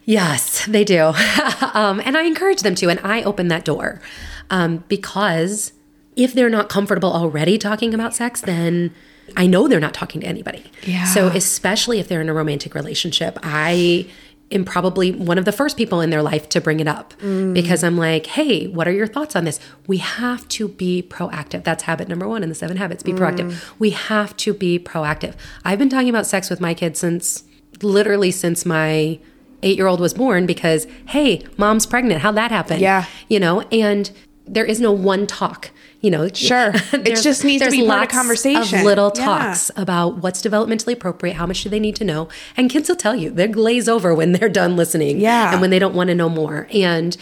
[0.06, 1.14] Yes, they do.
[1.74, 4.02] um, and I encourage them to, and I open that door
[4.50, 5.72] um, because
[6.16, 8.92] if they're not comfortable already talking about sex, then
[9.38, 10.70] I know they're not talking to anybody.
[10.84, 11.06] Yeah.
[11.06, 14.08] So, especially if they're in a romantic relationship, I
[14.54, 17.14] am probably one of the first people in their life to bring it up
[17.54, 19.60] because I'm like, hey, what are your thoughts on this?
[19.88, 21.64] We have to be proactive.
[21.64, 23.74] That's habit number one in the seven habits be proactive.
[23.80, 25.36] We have to be proactive.
[25.66, 27.44] I've been talking about sex with my kids since
[27.82, 29.20] literally since my
[29.64, 32.22] eight year old was born because, hey, mom's pregnant.
[32.22, 32.80] How'd that happen?
[32.80, 33.06] Yeah.
[33.30, 34.12] You know, and
[34.46, 35.72] there is no one talk.
[36.02, 36.72] You know, Sure.
[36.92, 38.84] It just needs to be part of conversation.
[38.84, 39.26] little Yeah.
[39.26, 42.28] talks about what's developmentally appropriate, how much do they need to know,
[42.58, 45.54] and kids will tell you they glaze over when they're done listening, Yeah.
[45.54, 46.68] and when they don't want to know more.
[46.74, 47.16] And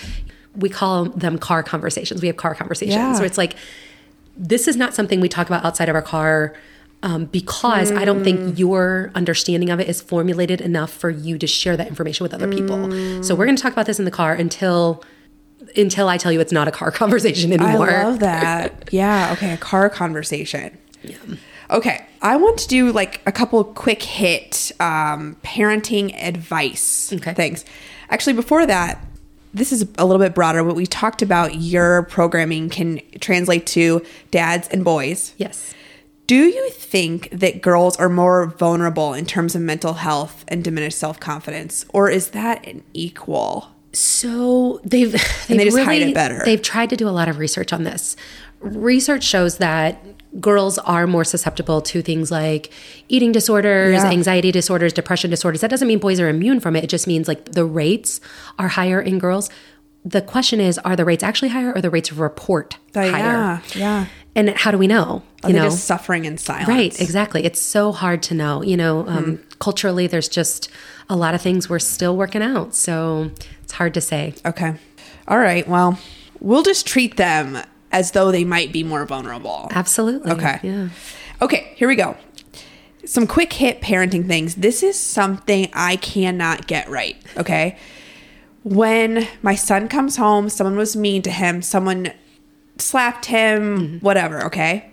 [0.56, 2.22] we call them car conversations.
[2.22, 3.14] We have car conversations Yeah.
[3.14, 3.56] where it's like
[4.36, 6.54] this is not something we talk about outside of our car
[7.04, 8.24] um, because I don't Mm.
[8.24, 12.34] think your understanding of it is formulated enough for you to share that information with
[12.34, 12.78] other people.
[12.78, 13.26] Mm.
[13.26, 15.04] So we're going to talk about this in the car until
[15.76, 17.90] until I tell you it's not a car conversation anymore.
[17.90, 18.90] I love that.
[18.92, 19.32] Yeah.
[19.34, 19.54] Okay.
[19.54, 20.78] A car conversation.
[21.04, 21.18] Yeah.
[21.70, 22.06] Okay.
[22.22, 27.34] I want to do like a couple quick hit um, parenting advice Okay.
[27.34, 27.66] things.
[28.10, 29.04] Actually, before that,
[29.54, 30.64] this is a little bit broader.
[30.64, 35.34] What we talked about your programming can translate to dads and boys.
[35.38, 35.74] yes.
[36.28, 40.98] Do you think that girls are more vulnerable in terms of mental health and diminished
[40.98, 43.68] self confidence, or is that an equal?
[43.94, 45.12] So they've
[45.48, 46.42] they've they just really, hide it better.
[46.46, 48.16] They've tried to do a lot of research on this.
[48.60, 50.04] Research shows that
[50.40, 52.72] girls are more susceptible to things like
[53.10, 54.10] eating disorders, Yeah.
[54.12, 55.62] anxiety disorders, depression disorders.
[55.62, 56.84] That doesn't mean boys are immune from it.
[56.84, 58.22] It just means like the rates
[58.58, 59.50] are higher in girls.
[60.06, 63.12] The question is, are the rates actually higher or the rates of report Uh, higher?
[63.12, 64.06] yeah, yeah.
[64.36, 65.24] And how do we know?
[65.44, 66.68] Are You know, just suffering in silence?
[66.70, 67.44] Right, exactly.
[67.44, 68.64] It's so hard to know.
[68.64, 69.36] You know, um, Hmm.
[69.60, 70.70] culturally, there's just
[71.10, 72.74] a lot of things we're still working out.
[72.74, 73.32] So
[73.64, 74.34] it's hard to say.
[74.46, 74.76] Okay.
[75.28, 75.68] All right.
[75.68, 76.00] Well,
[76.40, 77.58] we'll just treat them
[77.92, 79.68] as though they might be more vulnerable.
[79.72, 80.32] Absolutely.
[80.32, 80.60] Okay.
[80.64, 80.88] Yeah.
[81.42, 82.16] Okay, here we go.
[83.04, 84.56] Some quick hit parenting things.
[84.56, 87.18] This is something I cannot get right.
[87.36, 87.76] Okay.
[88.64, 92.14] When my son comes home, someone was mean to him, someone
[92.82, 93.98] slapped him, mm-hmm.
[93.98, 94.44] whatever.
[94.46, 94.88] Okay.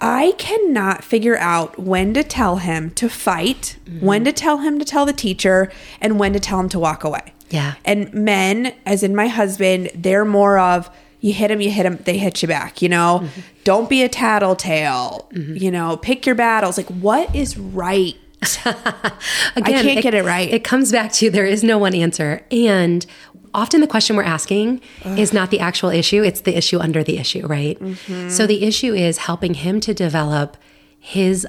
[0.00, 4.04] I cannot figure out when to tell him to fight, mm-hmm.
[4.04, 7.04] when to tell him to tell the teacher, and when to tell him to walk
[7.04, 7.32] away.
[7.50, 7.74] Yeah.
[7.84, 10.90] And men, as in my husband, they're more of
[11.20, 12.82] you hit him, you hit him, they hit you back.
[12.82, 13.40] You know, Mm-hmm.
[13.62, 15.28] don't be a tattletale.
[15.32, 15.56] Mm-hmm.
[15.56, 16.76] You know, pick your battles.
[16.76, 18.16] Like, what is right?
[18.66, 18.74] Again,
[19.56, 20.50] I can't get it right.
[20.50, 22.44] It comes back to there is no one answer.
[22.50, 23.06] And
[23.54, 27.18] often the question we're asking is not the actual issue, it's the issue under the
[27.18, 27.78] issue, right?
[27.80, 28.28] Mm-hmm.
[28.28, 30.56] So the issue is helping him to develop
[30.98, 31.46] his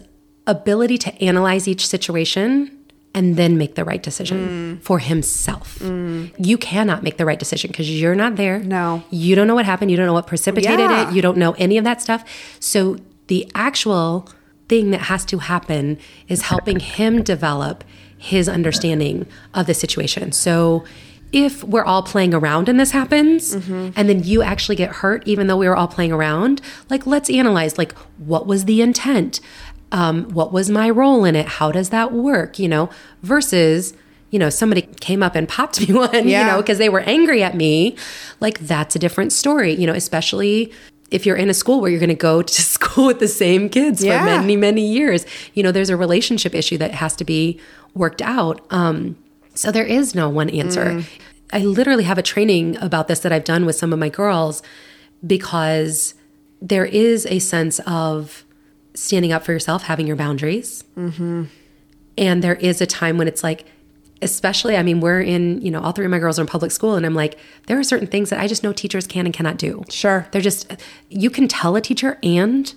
[0.48, 2.78] ability to analyze each situation
[3.16, 5.78] and then make the right decision for himself.
[5.82, 8.60] You cannot make the right decision because you're not there.
[8.60, 9.04] No.
[9.12, 9.92] You don't know what happened.
[9.92, 11.10] You don't know what precipitated Yeah.
[11.10, 11.14] it.
[11.16, 12.24] You don't know any of that stuff.
[12.60, 12.98] So
[13.28, 14.28] the actual
[14.68, 17.84] thing that has to happen is helping him develop
[18.18, 20.32] his understanding of the situation.
[20.32, 20.84] So
[21.34, 25.48] if we're all playing around and this happens and then you actually get hurt even
[25.48, 29.40] though we were all playing around, like let's analyze like what was the intent?
[29.92, 31.48] Um, what was my role in it?
[31.48, 32.60] How does that work?
[32.60, 32.90] You know,
[33.24, 33.94] versus
[34.30, 37.44] you know, somebody came up and popped me one, you know, because they were angry
[37.44, 37.96] at me,
[38.40, 40.72] like that's a different story, you know, especially
[41.12, 43.70] if you're in a school where you're going to go to school with the same
[43.70, 44.20] kids Yeah.
[44.20, 45.26] for many, many years.
[45.54, 47.60] You know, there's a relationship issue that has to be
[47.94, 48.66] worked out.
[48.72, 49.16] Um,
[49.54, 50.86] so there is no one answer.
[50.86, 51.06] Mm.
[51.52, 54.64] I literally have a training about this that I've done with some of my girls
[55.26, 56.16] because
[56.62, 58.44] there is a sense of
[58.96, 60.84] standing up for yourself, having your boundaries.
[60.98, 61.46] Mm-hmm.
[62.18, 63.66] And there is a time when it's like,
[64.22, 66.72] especially, I mean, we're in, you know, all three of my girls are in public
[66.72, 67.38] school, and I'm like,
[67.68, 69.84] there are certain things that I just know teachers can and cannot do.
[69.90, 70.28] Sure.
[70.32, 70.72] They're just,
[71.10, 72.74] you can tell a teacher and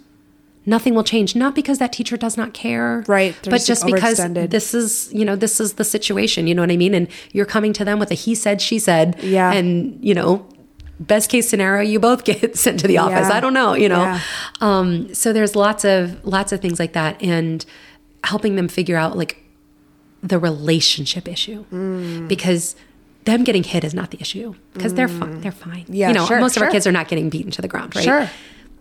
[0.66, 1.34] nothing will change.
[1.36, 3.04] Not because that teacher does not care.
[3.06, 3.34] Right.
[3.42, 4.18] They're But just just because
[4.50, 6.46] this is, you know, this is the situation.
[6.46, 6.94] You know what I mean?
[6.94, 9.16] And you're coming to them with a he said, she said.
[9.22, 9.52] Yeah.
[9.52, 10.46] And, you know,
[10.98, 13.28] best case scenario, you both get sent to the office.
[13.28, 13.36] Yeah.
[13.36, 14.02] I don't know, you know.
[14.02, 14.20] Yeah.
[14.60, 17.64] Um, so there's lots of lots of things like that and
[18.24, 19.42] helping them figure out like
[20.22, 22.26] the relationship issue Mm.
[22.26, 22.74] because
[23.24, 25.40] them getting hit is not the issue because they're fine.
[25.40, 25.84] They're fine.
[25.88, 27.94] Yeah, you know, sure, most of our kids are not getting beaten to the ground,
[27.94, 28.04] right?
[28.04, 28.30] Sure.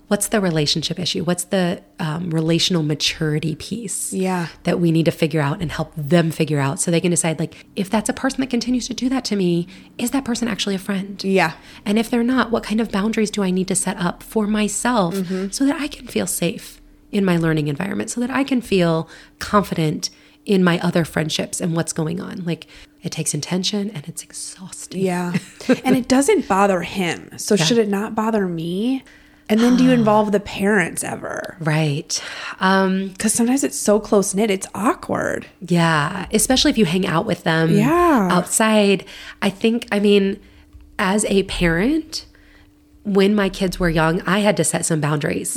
[0.08, 1.24] What's the relationship issue?
[1.24, 4.14] What's the um, relational maturity piece?
[4.14, 4.47] Yeah.
[4.64, 7.39] that we need to figure out and help them figure out so they can decide
[7.39, 10.47] like if that's a person that continues to do that to me, is that person
[10.47, 11.24] actually a friend?
[11.24, 11.53] Yeah.
[11.86, 14.45] And if they're not, what kind of boundaries do I need to set up for
[14.47, 15.49] myself Mm-hmm.
[15.51, 16.80] so that I can feel safe
[17.12, 19.08] in my learning environment, so that I can feel
[19.39, 20.10] confident
[20.45, 22.43] in my other friendships and what's going on?
[22.45, 22.68] Like
[23.01, 25.01] it takes intention and it's exhausting.
[25.01, 25.34] Yeah.
[25.84, 27.30] and it doesn't bother him.
[27.38, 29.03] So should it not bother me?
[29.48, 31.56] And then do you involve the parents ever?
[31.60, 32.20] Right.
[32.60, 35.46] Um, Because sometimes it's so close knit, it's awkward.
[35.62, 38.28] Yeah, especially if you hang out with them Yeah.
[38.32, 39.06] outside.
[39.43, 40.39] I think, I mean,
[40.98, 42.26] as a parent,
[43.04, 45.56] when my kids were young, I had to set some boundaries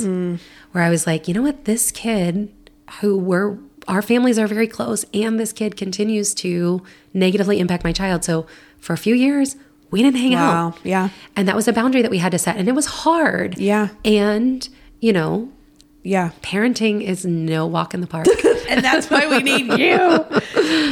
[0.71, 2.53] where I was like, you know what, this kid
[3.01, 6.83] who we're, our families are very close, and this kid continues to
[7.13, 8.23] negatively impact my child.
[8.23, 8.45] So
[8.79, 9.55] for a few years,
[9.91, 10.77] we didn't hang Wow, out.
[10.83, 11.09] yeah.
[11.35, 13.57] And that was a boundary that we had to set, and it was hard.
[13.57, 13.89] Yeah.
[14.05, 14.67] And,
[14.99, 15.49] you know,
[16.03, 16.31] Yeah.
[16.41, 18.27] parenting is no walk in the park.
[18.69, 20.25] and that's why we need you.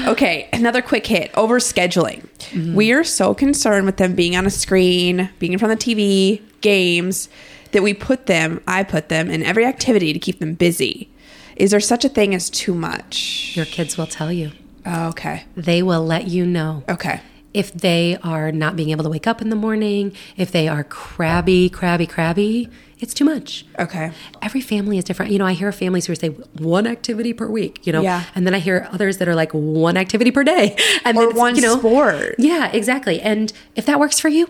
[0.07, 2.27] Okay, another quick hit over scheduling.
[2.51, 2.75] Mm-hmm.
[2.75, 5.95] We are so concerned with them being on a screen, being in front of the
[5.95, 7.29] TV, games,
[7.71, 11.09] that we put them, I put them in every activity to keep them busy.
[11.57, 13.53] Is there such a thing as too much?
[13.55, 14.51] Your kids will tell you.
[14.85, 15.43] Oh, okay.
[15.55, 16.83] They will let you know.
[16.87, 17.19] Okay.
[17.53, 20.83] If they are not being able to wake up in the morning, if they are
[20.83, 22.69] crabby, crabby, crabby,
[22.99, 23.65] it's too much.
[23.79, 24.11] Okay.
[24.41, 25.31] Every family is different.
[25.31, 28.23] You know, I hear families who say one activity per week, you know, Yeah.
[28.35, 30.75] and then I hear others that are like one activity per day.
[31.05, 32.35] And Or then one you know, sport.
[32.37, 33.21] Yeah, exactly.
[33.21, 34.47] And if that works for you,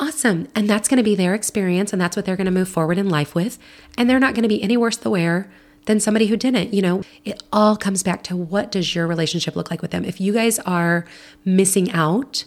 [0.00, 0.46] awesome.
[0.54, 2.98] And that's going to be their experience and that's what they're going to move forward
[2.98, 3.58] in life with.
[3.96, 5.50] And they're not going to be any worse the wear
[5.88, 6.72] than somebody who didn't.
[6.72, 10.04] You know, it all comes back to what does your relationship look like with them?
[10.04, 11.06] If you guys are
[11.46, 12.44] missing out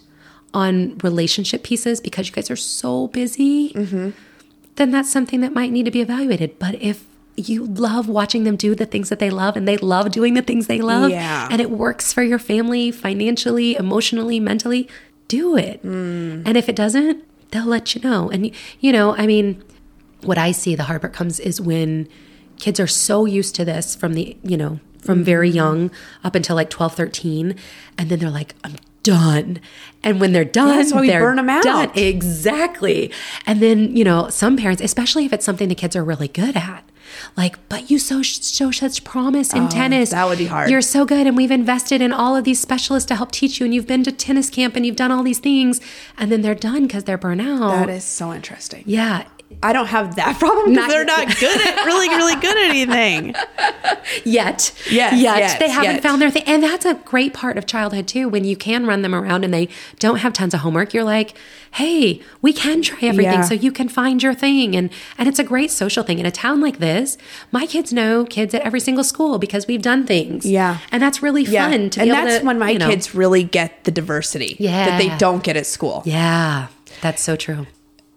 [0.53, 4.11] on relationship pieces because you guys are so busy, mm-hmm.
[4.75, 6.59] then that's something that might need to be evaluated.
[6.59, 7.03] But if
[7.35, 10.43] you love watching them do the things that they love and they love doing the
[10.43, 11.47] things they love Yeah.
[11.49, 14.87] and it works for your family financially, emotionally, mentally,
[15.27, 15.81] do it.
[15.83, 16.43] Mm.
[16.45, 18.29] And if it doesn't, they'll let you know.
[18.29, 19.63] And you know, I mean,
[20.21, 22.07] what I see the hard part comes is when
[22.61, 25.57] kids are so used to this from the, you know, from very mm-hmm.
[25.57, 25.91] young
[26.23, 27.55] up until like 12, 13
[27.97, 29.59] and then they're like I'm done.
[30.03, 31.63] And when they're done, that's why we they're burn 'em out.
[31.63, 31.91] done.
[31.95, 33.11] Exactly.
[33.45, 36.55] And then, you know, some parents, especially if it's something the kids are really good
[36.55, 36.83] at,
[37.35, 40.11] like, but you so show such promise in oh, tennis.
[40.11, 40.69] that would be hard.
[40.69, 43.65] You're so good, and we've invested in all of these specialists to help teach you,
[43.65, 45.81] and you've been to tennis camp and you've done all these things,
[46.17, 47.71] and then they're done because they're burnt out.
[47.71, 48.83] That is so interesting.
[48.85, 49.25] yeah.
[49.63, 53.35] I don't have that problem because they're not good at really, really good at anything.
[54.25, 56.03] Yet, Yes, yet yes, they haven't yet.
[56.03, 58.27] found their thing, and that's a great part of childhood too.
[58.27, 61.33] When you can run them around and they don't have tons of homework, you're like,
[61.71, 63.41] "Hey, we can try everything, Yeah.
[63.43, 66.31] so you can find your thing." And and it's a great social thing in a
[66.31, 67.17] town like this.
[67.51, 70.77] My kids know kids at every single school because we've done things, Yeah.
[70.91, 71.69] and that's really Yeah.
[71.69, 71.89] fun.
[71.91, 74.55] To and be able that's to, when my you know- kids really get the diversity
[74.59, 74.85] yeah.
[74.85, 76.01] that they don't get at school.
[76.05, 76.67] yeah,
[77.01, 77.67] that's so true.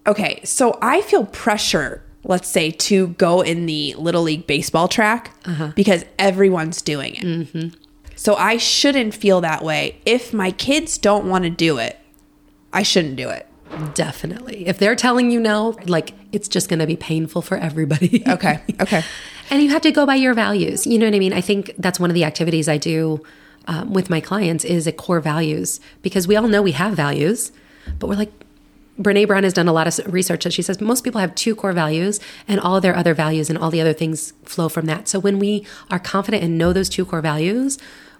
[0.07, 5.31] Okay, so I feel pressure let's say, to go in the Little League baseball track
[5.75, 7.75] because everyone's doing it.
[8.15, 10.01] So I shouldn't feel that way.
[10.05, 11.99] If my kids don't want to do it,
[12.73, 13.45] I shouldn't do it.
[13.93, 14.67] Definitely.
[14.67, 18.23] If they're telling you no, like it's just going to be painful for everybody.
[18.27, 18.61] Okay.
[18.81, 19.03] Okay.
[19.49, 20.87] and you have to go by your values.
[20.87, 21.33] You know what I mean?
[21.33, 23.23] I think that's one of the activities I do
[23.67, 27.51] um, with my clients is a core values because we all know we have values,
[27.99, 28.31] but we're like,
[28.99, 31.55] Brene Brown has done a lot of research that she says most people have two
[31.55, 35.07] core values and all their other values and all the other things flow from that.
[35.07, 37.77] So when we are confident and know those two core values,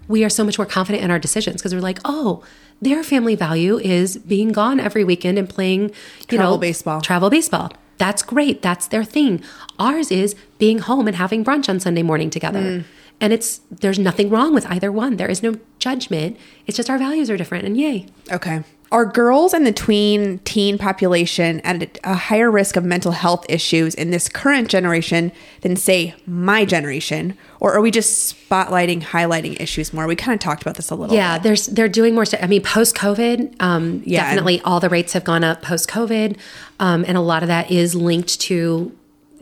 [0.08, 2.44] we are so much more confident in our decisions because we're like, oh,
[2.80, 5.90] their family value is being gone every weekend and playing,
[6.30, 7.00] you Travel know, baseball.
[7.00, 7.72] Travel baseball.
[7.98, 8.60] That's great.
[8.60, 9.42] That's their thing.
[9.78, 12.60] Ours is being home and having brunch on Sunday morning together.
[12.60, 12.84] Mm.
[13.18, 15.16] And it's there's nothing wrong with either one.
[15.16, 16.36] There is no judgment.
[16.66, 18.06] It's just our values are different and yay.
[18.30, 18.62] Okay.
[18.92, 23.96] Are girls and the tween teen population at a higher risk of mental health issues
[23.96, 25.32] in this current generation
[25.62, 27.36] than, say, my generation?
[27.58, 30.06] Or are we just spotlighting, highlighting issues more?
[30.06, 31.42] We kind of talked about this a little Yeah, bit.
[31.42, 32.40] there's they're doing more stuff.
[32.42, 34.22] I mean, post COVID, um, Yeah.
[34.22, 36.36] definitely all the rates have gone up post COVID,
[36.78, 38.92] um, and a lot of that is linked to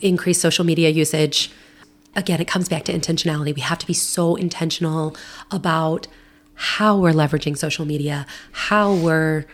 [0.01, 1.51] increased social media usage.
[2.17, 3.55] Again, it comes back to intentionality.
[3.55, 5.15] We have to be so intentional
[5.51, 6.07] about
[6.55, 9.45] how we're leveraging social media, how we're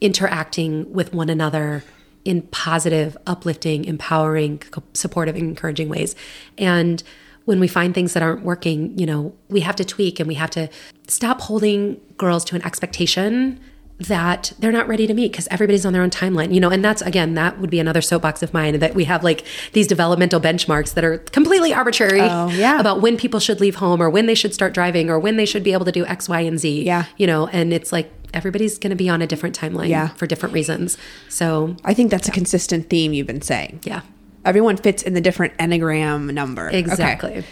[0.00, 1.82] interacting with one another
[2.24, 4.62] in positive, uplifting, empowering,
[4.94, 6.14] supportive, encouraging ways.
[6.56, 7.02] And
[7.44, 10.34] when we find things that aren't working, you know, we have to tweak and we
[10.34, 10.68] have to
[11.06, 13.60] stop holding girls to an expectation
[13.98, 16.84] that they're not ready to meet because everybody's on their own timeline, you know, and
[16.84, 20.40] that's again, that would be another soapbox of mine that we have like these developmental
[20.40, 22.80] benchmarks that are completely arbitrary Oh, yeah.
[22.80, 25.46] about when people should leave home or when they should start driving or when they
[25.46, 26.82] should be able to do X, Y, and Z.
[26.82, 27.04] Yeah.
[27.16, 30.08] You know, and it's like everybody's going to be on a different timeline Yeah.
[30.08, 30.98] for different reasons.
[31.28, 33.80] So, I think that's a consistent theme you've been saying.
[33.84, 34.00] yeah.
[34.44, 36.68] Everyone fits in the different Enneagram number.
[36.68, 37.44] Okay.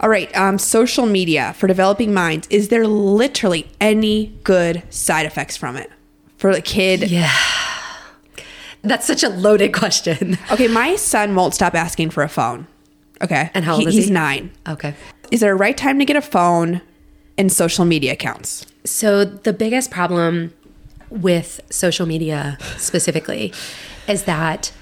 [0.00, 0.34] All right.
[0.36, 2.46] Um, social media for developing minds.
[2.50, 5.90] Is there literally any good side effects from it
[6.36, 7.10] for the kid?
[7.10, 7.30] Yeah.
[8.82, 10.36] That's such a loaded question.
[10.50, 12.66] Okay, my son won't stop asking for a phone.
[13.22, 13.50] Okay.
[13.54, 14.00] And how old He- is he?
[14.00, 14.12] he's he?
[14.14, 14.50] nine.
[14.68, 14.94] Okay.
[15.30, 16.82] Is there a right time to get a phone
[17.38, 18.66] and social media accounts?
[18.84, 20.52] So, the biggest problem
[21.08, 23.52] with social media specifically
[24.06, 24.72] is that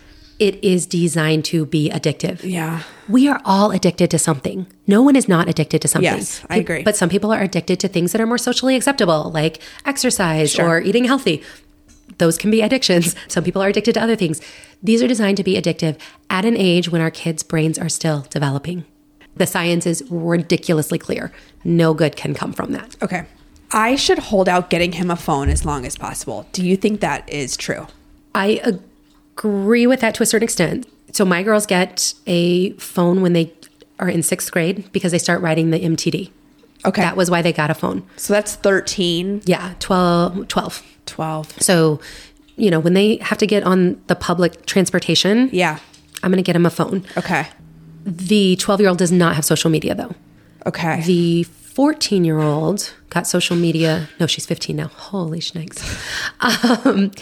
[0.43, 2.43] it is designed to be addictive.
[2.43, 2.83] Yeah.
[3.09, 4.67] We are all addicted to something.
[4.89, 6.03] No one is not addicted to something.
[6.19, 6.83] Yes, I agree.
[6.83, 10.69] But some people are addicted to things that are more socially acceptable, like exercise Sure.
[10.69, 11.45] or eating healthy.
[12.19, 13.15] Those can be addictions.
[13.29, 14.41] Some people are addicted to other things.
[14.83, 15.97] These are designed to be addictive
[16.29, 18.85] at an age when our kids' brains are still developing.
[19.37, 21.33] The science is ridiculously clear.
[21.65, 22.97] No good can come from that.
[23.01, 23.25] Okay.
[23.71, 26.47] I should hold out getting him a phone as long as possible.
[26.53, 27.87] Do you think that is true?
[28.35, 28.89] I agree
[29.43, 30.87] with that to a certain extent.
[31.13, 33.53] So my girls get a phone when they
[33.99, 36.31] are in sixth grade because they start writing the MTD.
[36.85, 37.03] Okay.
[37.03, 38.03] That was why they got a phone.
[38.17, 40.83] so that's 13, Yeah, 12, 12.
[41.07, 41.63] 12.
[41.63, 42.01] So,
[42.57, 45.79] you know, when they have to get on the public transportation, Yeah.
[46.23, 47.05] I'm going to get them a phone.
[47.17, 47.47] Okay.
[48.05, 50.15] The 12 year old does not have social media though.
[50.67, 51.03] Okay.
[51.03, 51.45] The
[51.75, 54.09] 14 year old got social media.
[54.21, 54.89] No, she's 15 now.
[54.89, 55.83] Holy snakes.
[56.41, 57.13] Um,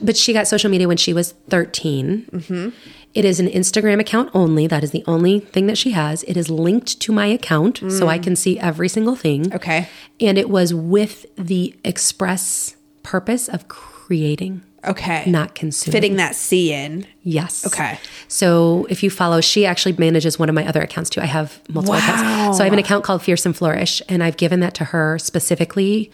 [0.00, 2.72] but she got social media when she was 13.
[3.12, 4.66] It is an Instagram account only.
[4.66, 6.22] That is the only thing that she has.
[6.24, 9.52] It is linked to my account so I can see every single thing.
[9.54, 9.88] Okay.
[10.20, 15.24] And it was with the express purpose of creating, okay.
[15.26, 15.92] not consuming.
[15.92, 17.06] fitting that C in.
[17.22, 17.66] Yes.
[17.66, 17.98] Okay.
[18.28, 21.20] So if you follow, she actually manages one of my other accounts too.
[21.20, 22.58] I have multiple accounts.
[22.58, 25.18] So I have an account called Fierce and Flourish, and I've given that to her
[25.18, 26.10] specifically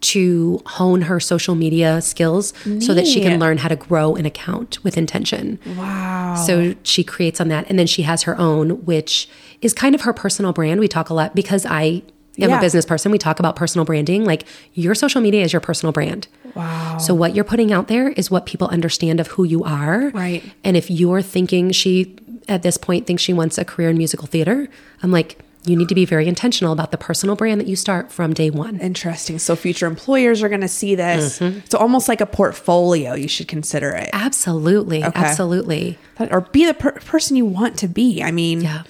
[0.00, 4.24] to hone her social media skills so that she can learn how to grow an
[4.24, 5.58] account with intention.
[5.76, 6.36] Wow.
[6.36, 7.68] So she creates on that.
[7.68, 9.28] And then she has her own, which
[9.60, 10.80] is kind of her personal brand.
[10.80, 12.02] We talk a lot because I
[12.42, 12.58] am Yeah.
[12.58, 13.12] a business person.
[13.12, 14.24] We talk about personal branding.
[14.24, 16.28] Like your social media is your personal brand.
[16.54, 16.98] Wow.
[16.98, 20.10] So what you're putting out there is what people understand of who you are.
[20.10, 20.42] Right.
[20.64, 22.16] And if you're thinking she
[22.48, 24.68] at this point thinks she wants a career in musical theater,
[25.02, 28.10] I'm like, you need to be very intentional about the personal brand that you start
[28.10, 28.80] from day one.
[28.80, 29.38] Interesting.
[29.38, 31.38] So future employers are going to see this.
[31.38, 31.58] Mm-hmm.
[31.58, 33.12] It's almost like a portfolio.
[33.14, 34.08] You should consider it.
[34.14, 35.02] Absolutely.
[35.02, 35.98] Absolutely.
[36.18, 38.22] Or be the per- person you want to be.
[38.22, 38.84] I mean, Yeah.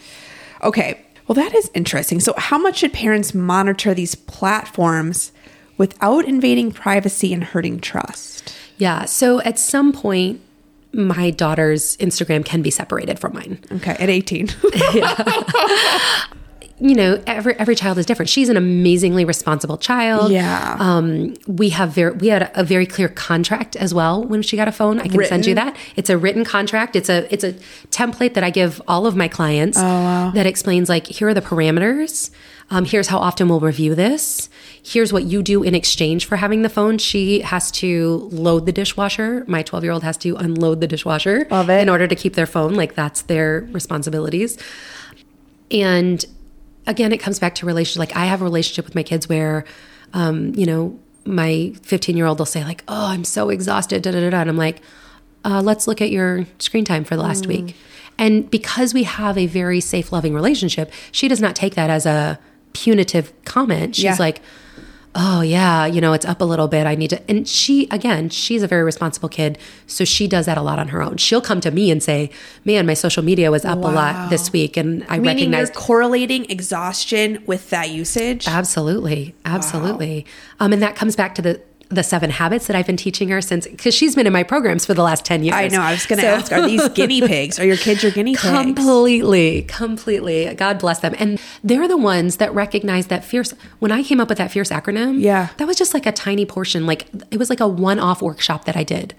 [0.62, 1.00] Okay.
[1.30, 2.18] Well, that is interesting.
[2.18, 5.30] So, how much should parents monitor these platforms
[5.78, 8.52] without invading privacy and hurting trust?
[8.78, 9.04] Yeah.
[9.04, 10.40] So at some point,
[10.92, 13.60] my daughter's Instagram can be separated from mine.
[13.70, 13.92] Okay.
[13.92, 14.48] At 18.
[16.80, 18.30] you know, every every child is different.
[18.30, 20.32] She's an amazingly responsible child.
[20.32, 20.76] Yeah.
[20.78, 24.56] Um, we have very we had a, a very clear contract as well when she
[24.56, 24.98] got a phone.
[24.98, 25.76] I can send you that.
[25.96, 26.96] It's a written contract.
[26.96, 27.52] It's a it's a
[27.90, 30.30] template that I give all of my clients oh, wow.
[30.30, 32.30] that explains like here are the parameters.
[32.72, 34.48] Um, here's how often we'll review this.
[34.82, 36.98] Here's what you do in exchange for having the phone.
[36.98, 39.44] She has to load the dishwasher.
[39.48, 41.82] My 12 year old has to unload the dishwasher Love it.
[41.82, 42.74] in order to keep their phone.
[42.74, 44.56] Like that's their responsibilities.
[45.72, 46.24] And
[46.90, 47.98] again, it comes back to relationship.
[48.00, 49.64] Like I have a relationship with my kids where,
[50.12, 54.10] um, you know, my 15 year old will say like, "Oh, I'm so exhausted," da
[54.12, 54.40] da da, da.
[54.40, 54.80] and I'm like,
[55.44, 57.74] uh, "Let's look at your screen time for the last week."
[58.18, 62.04] And because we have a very safe, loving relationship, she does not take that as
[62.06, 62.38] a
[62.74, 63.96] punitive comment.
[63.96, 64.16] She's Yeah.
[64.18, 64.40] like,
[65.14, 68.28] oh yeah you know it's up a little bit i need to and she again
[68.28, 71.16] she's a very responsible kid so she does that a lot on her own.
[71.16, 72.30] She'll come to me and say
[72.64, 75.70] man my social media was up a lot this week and i Meaning you're recognize
[75.70, 78.46] correlating exhaustion with that usage.
[78.46, 80.26] absolutely absolutely.
[80.60, 83.40] Um, and that comes back to the the seven habits that i've been teaching her
[83.40, 85.80] since because she's been in my programs for the last 10 years I know.
[85.80, 87.58] I was going to So- ask, are these guinea pigs?
[87.58, 88.48] Are your kids your guinea pigs?
[88.48, 90.54] Completely, completely.
[90.54, 91.14] God bless them.
[91.18, 93.52] And they're the ones that recognize that fierce.
[93.80, 95.48] When I came up with that fierce acronym, Yeah.
[95.56, 96.86] that was just like a tiny portion.
[96.86, 99.14] Like it was like a one-off workshop that I did.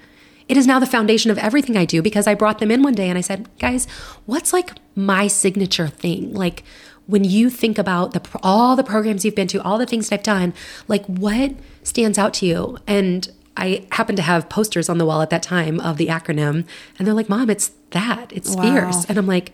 [0.47, 2.93] It is now the foundation of everything I do because I brought them in one
[2.93, 3.85] day and I said, guys,
[4.25, 6.33] what's like my signature thing?
[6.33, 6.63] Like
[7.07, 10.19] when you think about the all the programs you've been to, all the things that
[10.19, 10.53] I've done,
[10.87, 12.77] like what stands out to you?
[12.87, 16.65] And I happened to have posters on the wall at that time of the acronym,
[16.97, 18.31] and they're like, "Mom, it's that.
[18.31, 18.61] It's Wow.
[18.61, 19.53] fierce." And I'm like,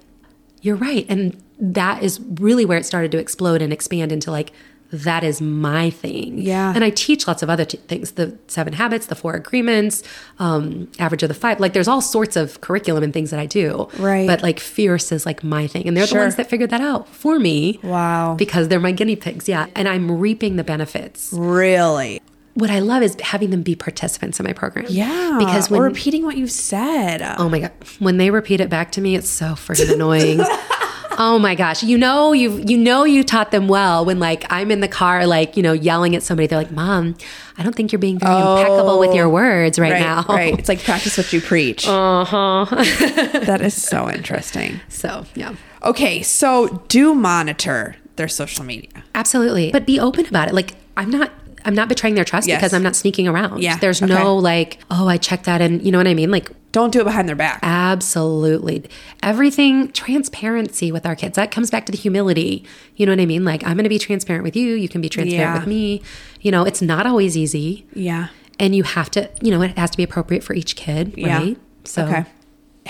[0.61, 4.51] "You're right." And that is really where it started to explode and expand into like
[4.91, 6.37] that is my thing.
[6.39, 6.71] Yeah.
[6.73, 10.03] And I teach lots of other t- things: the seven habits, the four agreements,
[10.39, 11.59] um, average of the five.
[11.59, 13.89] Like there's all sorts of curriculum and things that I do.
[13.97, 14.25] Right.
[14.27, 16.19] But like fierce is like my thing, and they're Sure.
[16.19, 17.79] the ones that figured that out for me.
[17.83, 18.35] Wow.
[18.35, 19.47] Because they're my guinea pigs.
[19.49, 19.67] Yeah.
[19.75, 22.21] And I'm reaping the benefits Really?
[22.53, 24.85] what I love is having them be participants in my program.
[24.89, 25.35] Yeah.
[25.37, 27.21] Because when or repeating what you've said.
[27.37, 30.39] oh my god, when they repeat it back to me, it's so freaking annoying.
[31.17, 34.71] oh my gosh, you know you you know you taught them well when like I'm
[34.71, 36.47] in the car like you know yelling at somebody.
[36.47, 37.15] They're like, "Mom,
[37.57, 40.57] I don't think you're being very impeccable with your words right, right now." Right.
[40.57, 41.87] It's like practice what you preach.
[41.87, 42.65] Uh huh.
[42.71, 44.79] that is so interesting.
[44.89, 45.55] so yeah.
[45.83, 49.03] Okay, so do monitor their social media.
[49.15, 49.71] Absolutely.
[49.71, 50.53] But be open about it.
[50.53, 51.31] Like I'm not
[51.65, 52.59] I'm not betraying their trust Yes.
[52.59, 53.61] because I'm not sneaking around.
[53.61, 53.77] Yeah.
[53.77, 54.13] There's Okay.
[54.13, 56.31] no like, oh, I checked that and you know what I mean?
[56.31, 57.59] Like Don't do it behind their back.
[57.63, 58.83] Absolutely.
[59.23, 61.35] Everything transparency with our kids.
[61.35, 62.63] That comes back to the humility.
[62.95, 63.43] You know what I mean?
[63.45, 65.57] Like I'm going to be transparent with you, you can be transparent Yeah.
[65.59, 66.01] with me.
[66.41, 67.85] You know, it's not always easy.
[67.93, 68.27] Yeah.
[68.59, 71.37] And you have to, you know, it has to be appropriate for each kid, Yeah.
[71.37, 71.57] right?
[71.83, 72.25] So Okay.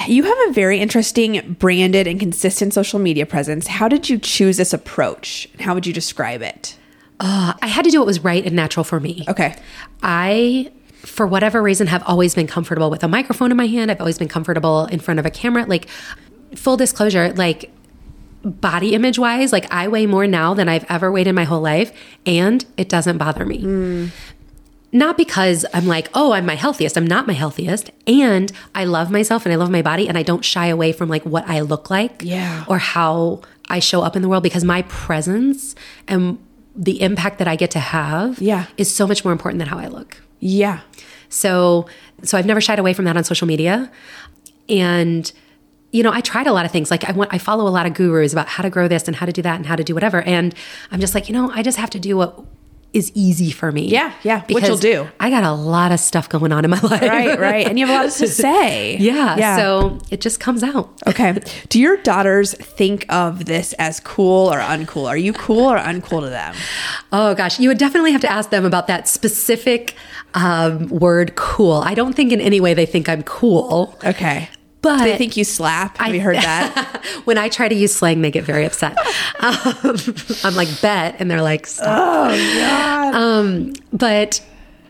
[0.07, 3.65] You have a very interesting branded and consistent social media presence.
[3.67, 5.49] How did you choose this approach?
[5.59, 6.75] How would you describe it?
[7.19, 9.25] Uh, I had to do what was right and natural for me.
[9.27, 9.55] Okay.
[10.03, 13.89] I, for whatever reason, have always been comfortable with a microphone in my hand.
[13.91, 15.65] I've always been comfortable in front of a camera.
[15.65, 15.87] Like,
[16.55, 17.71] full disclosure, like,
[18.43, 21.59] body image wise, like, I weigh more now than I've ever weighed in my whole
[21.61, 21.91] life,
[22.25, 24.11] and it doesn't bother me.
[24.93, 26.97] Not because I'm like, oh, I'm my healthiest.
[26.97, 27.91] I'm not my healthiest.
[28.07, 31.09] And I love myself and I love my body, and I don't shy away from
[31.09, 32.63] like what I look like Yeah.
[32.69, 35.75] or how I show up in the world because my presence
[36.07, 36.37] and
[36.77, 38.65] the impact that I get to have Yeah.
[38.77, 40.21] is so much more important than how I look.
[40.39, 40.79] Yeah.
[41.29, 41.87] So
[42.23, 43.91] so I've never shied away from that on social media.
[44.69, 45.31] And
[45.91, 46.91] you know, I tried a lot of things.
[46.91, 49.15] Like I want I follow a lot of gurus about how to grow this and
[49.15, 50.21] how to do that and how to do whatever.
[50.21, 50.53] And
[50.91, 52.39] I'm just like, you know, I just have to do what
[52.97, 53.87] is easy for me.
[53.87, 55.07] Yeah, yeah, what you'll do.
[55.19, 57.01] I got a lot of stuff going on in my life.
[57.01, 57.67] Right, right.
[57.67, 58.97] And you have a lot to say.
[58.97, 60.89] yeah, So it just comes out.
[61.07, 61.39] Okay.
[61.69, 65.07] Do your daughters think of this as cool or uncool?
[65.07, 66.55] Are you cool or uncool to them?
[67.11, 69.95] Oh gosh, you would definitely have to ask them about that specific
[70.33, 74.49] um, word "cool." I don't think in any way they think I'm cool, Okay.
[74.81, 75.97] But they think you slap?
[75.97, 77.01] Have you heard that?
[77.25, 78.97] when I try to use slang, they get very upset.
[79.39, 79.97] Um,
[80.43, 82.31] I'm like bet, and they're like stop.
[82.31, 83.15] oh God.
[83.15, 84.41] Um, but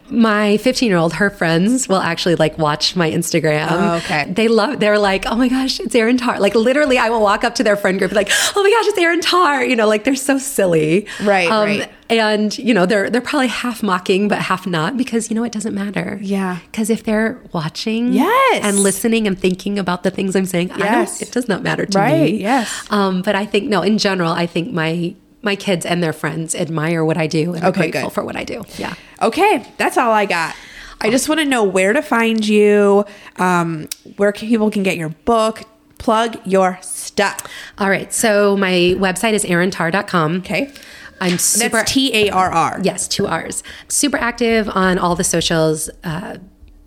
[0.09, 3.67] my 15 year old, her friends will actually like watch my Instagram.
[3.69, 4.25] Oh, okay.
[4.31, 6.39] They love, they're like, oh my gosh, it's Erin Tarr.
[6.39, 8.97] Like literally, I will walk up to their friend group like, oh my gosh, it's
[8.97, 9.63] Erin Tarr.
[9.63, 11.07] You know, like they're so silly.
[11.23, 11.91] Right, right.
[12.09, 15.51] And, you know, they're, they're probably half mocking, but half not because, you know, it
[15.51, 16.17] doesn't matter.
[16.21, 16.59] Yeah.
[16.71, 18.63] Because if they're watching Yes.
[18.63, 21.19] and listening and thinking about the things I'm saying, I Yes.
[21.19, 22.41] don't, it does not matter to Right, me.
[22.41, 22.87] yes.
[22.89, 26.55] Um, but I think, no, in general, I think my, my kids and their friends
[26.55, 28.13] admire what I do and are Okay, grateful good.
[28.13, 28.63] for what I do.
[28.77, 28.93] Yeah.
[29.21, 30.55] Okay, that's all I got.
[31.01, 33.05] I just want to know where to find you,
[33.35, 35.63] um, where can, people can get your book.
[35.99, 37.39] plug your stuff.
[37.79, 38.13] All right.
[38.13, 40.37] So my website is erintarr.com.
[40.37, 40.71] Okay.
[41.19, 41.77] I'm super.
[41.77, 42.79] That's T A R R.
[42.83, 43.63] Yes, two R's.
[43.87, 45.89] Super active on all the socials.
[46.03, 46.37] Uh,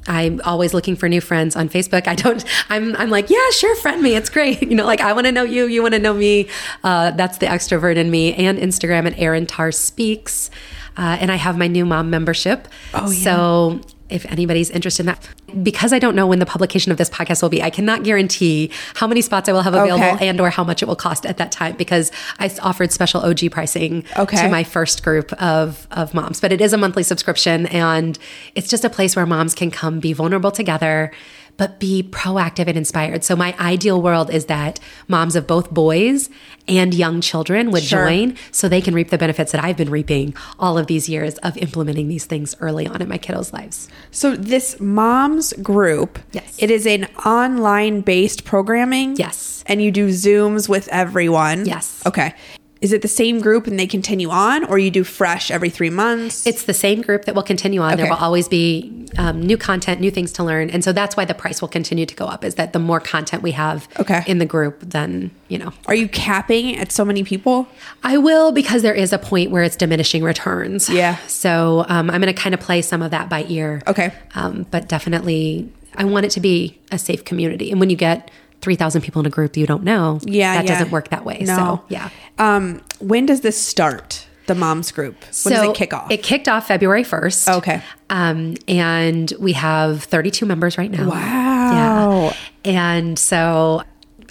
[0.07, 2.07] I'm always looking for new friends on Facebook.
[2.09, 2.45] I don't.
[2.69, 2.97] I'm.
[2.97, 4.15] I'm like, yeah, sure, friend me.
[4.17, 4.63] It's great.
[4.71, 5.67] You know, like I want to know you.
[5.67, 6.49] You want to know me.
[6.85, 8.35] Uh, that's the extrovert in me.
[8.35, 10.51] And Instagram at Erin Tarr Speaks.
[10.97, 12.69] Uh, and I have my new mom membership.
[12.95, 13.25] Oh, yeah.
[13.25, 15.29] So if anybody's interested in that,
[15.63, 18.71] because I don't know when the publication of this podcast will be, I cannot guarantee
[18.95, 20.29] how many spots I will have available Okay.
[20.29, 23.51] and or how much it will cost at that time because I offered special OG
[23.51, 24.37] pricing Okay.
[24.43, 26.41] to my first group of of moms.
[26.41, 28.19] But it is a monthly subscription and
[28.55, 31.13] it's just a place where moms can come be vulnerable together
[31.61, 33.23] but be proactive and inspired.
[33.23, 36.31] So my ideal world is that moms of both boys
[36.67, 38.07] and young children would Sure.
[38.09, 41.35] join so they can reap the benefits that I've been reaping all of these years
[41.43, 43.89] of implementing these things early on in my kiddos' lives.
[44.11, 46.55] So this moms group, Yes.
[46.57, 49.17] it is an online based programming.
[49.17, 49.63] Yes.
[49.67, 51.67] And you do Zooms with everyone.
[51.67, 52.01] Yes.
[52.07, 52.33] Okay.
[52.81, 55.91] Is it the same group and they continue on, or you do fresh every three
[55.91, 56.47] months?
[56.47, 57.99] It's the same group that will continue on.
[57.99, 61.27] There will always be um, new content, new things to learn, and so that's why
[61.27, 62.43] the price will continue to go up.
[62.43, 64.23] Is that the more content we have Okay.
[64.27, 67.69] in the group, then you know Are you capping at so many people?
[68.03, 70.89] I will because there is a point where it's diminishing returns.
[70.89, 71.17] Yeah.
[71.27, 73.83] So um, I'm going to kind of play some of that by ear.
[73.87, 74.13] Okay.
[74.35, 77.71] Um, but definitely, I want it to be a safe community.
[77.71, 78.31] And when you get
[78.63, 80.73] 3,000 people in a group you don't know, Yeah, that yeah.
[80.79, 81.39] doesn't work that way.
[81.47, 81.57] No.
[81.57, 82.11] So, yeah.
[82.39, 84.27] Um, when does this start?
[84.47, 85.15] The moms group.
[85.45, 86.11] When does it kick off?
[86.11, 87.57] It kicked off February 1st.
[87.59, 87.83] Okay.
[88.09, 91.09] Um, and we have 32 members right now.
[91.09, 92.33] Wow.
[92.65, 92.71] Yeah.
[92.99, 93.83] And so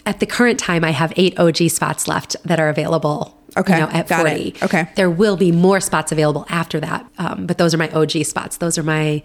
[0.05, 3.37] at the current time, I have eight OG spots left that are available.
[3.57, 4.35] Okay, You know, at got 40.
[4.49, 4.63] it.
[4.63, 4.89] Okay.
[4.95, 7.05] There will be more spots available after that.
[7.17, 8.57] Um, but those are my OG spots.
[8.57, 9.23] Those are my.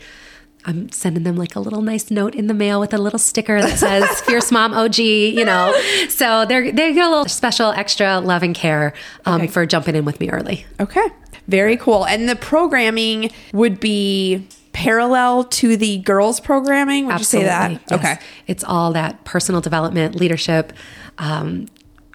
[0.67, 3.61] I'm sending them like a little nice note in the mail with a little sticker
[3.61, 5.79] that says "Fierce Mom OG," you know.
[6.09, 8.95] So they're they get a little special extra love and care
[9.27, 9.47] um, Okay.
[9.49, 10.65] for jumping in with me early.
[10.81, 11.07] Okay.
[11.49, 12.07] Very cool.
[12.07, 17.07] And the programming would be parallel to the girls programming.
[17.07, 17.71] Would you say that?
[17.73, 17.93] yes.
[17.93, 18.19] Okay.
[18.47, 20.73] It's all that personal development, leadership,
[21.19, 21.67] um,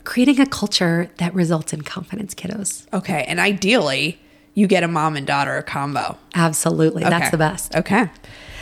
[0.03, 2.85] creating a culture that results in confidence, kiddos.
[2.91, 3.23] Okay.
[3.27, 4.19] And ideally,
[4.53, 6.17] you get a mom and daughter combo.
[6.35, 7.03] Absolutely.
[7.03, 7.75] That's the best.
[7.75, 8.09] Okay.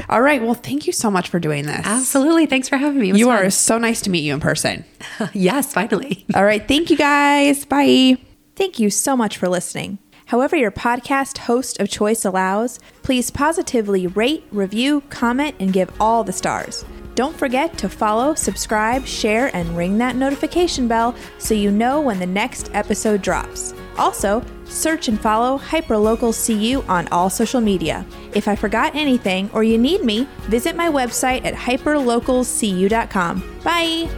[0.09, 0.41] All right.
[0.41, 1.81] Well, thank you so much for doing this.
[1.85, 2.45] Absolutely.
[2.45, 3.17] Thanks for having me.
[3.17, 3.45] You fun.
[3.45, 4.85] are so nice to meet you in person.
[5.33, 6.25] yes, finally.
[6.35, 6.67] All right.
[6.67, 7.65] Thank you guys.
[7.65, 8.17] Bye.
[8.55, 9.99] Thank you so much for listening.
[10.27, 16.23] However, your podcast host of choice allows, please positively rate, review, comment, and give all
[16.23, 16.83] the stars.
[17.15, 22.19] Don't forget to follow, subscribe, share, and ring that notification bell so you know when
[22.19, 23.73] the next episode drops.
[23.97, 28.05] Also, Search and follow Hyperlocal CU on all social media.
[28.33, 33.59] If I forgot anything or you need me, visit my website at hyperlocalcu.com.
[33.63, 34.09] Bye!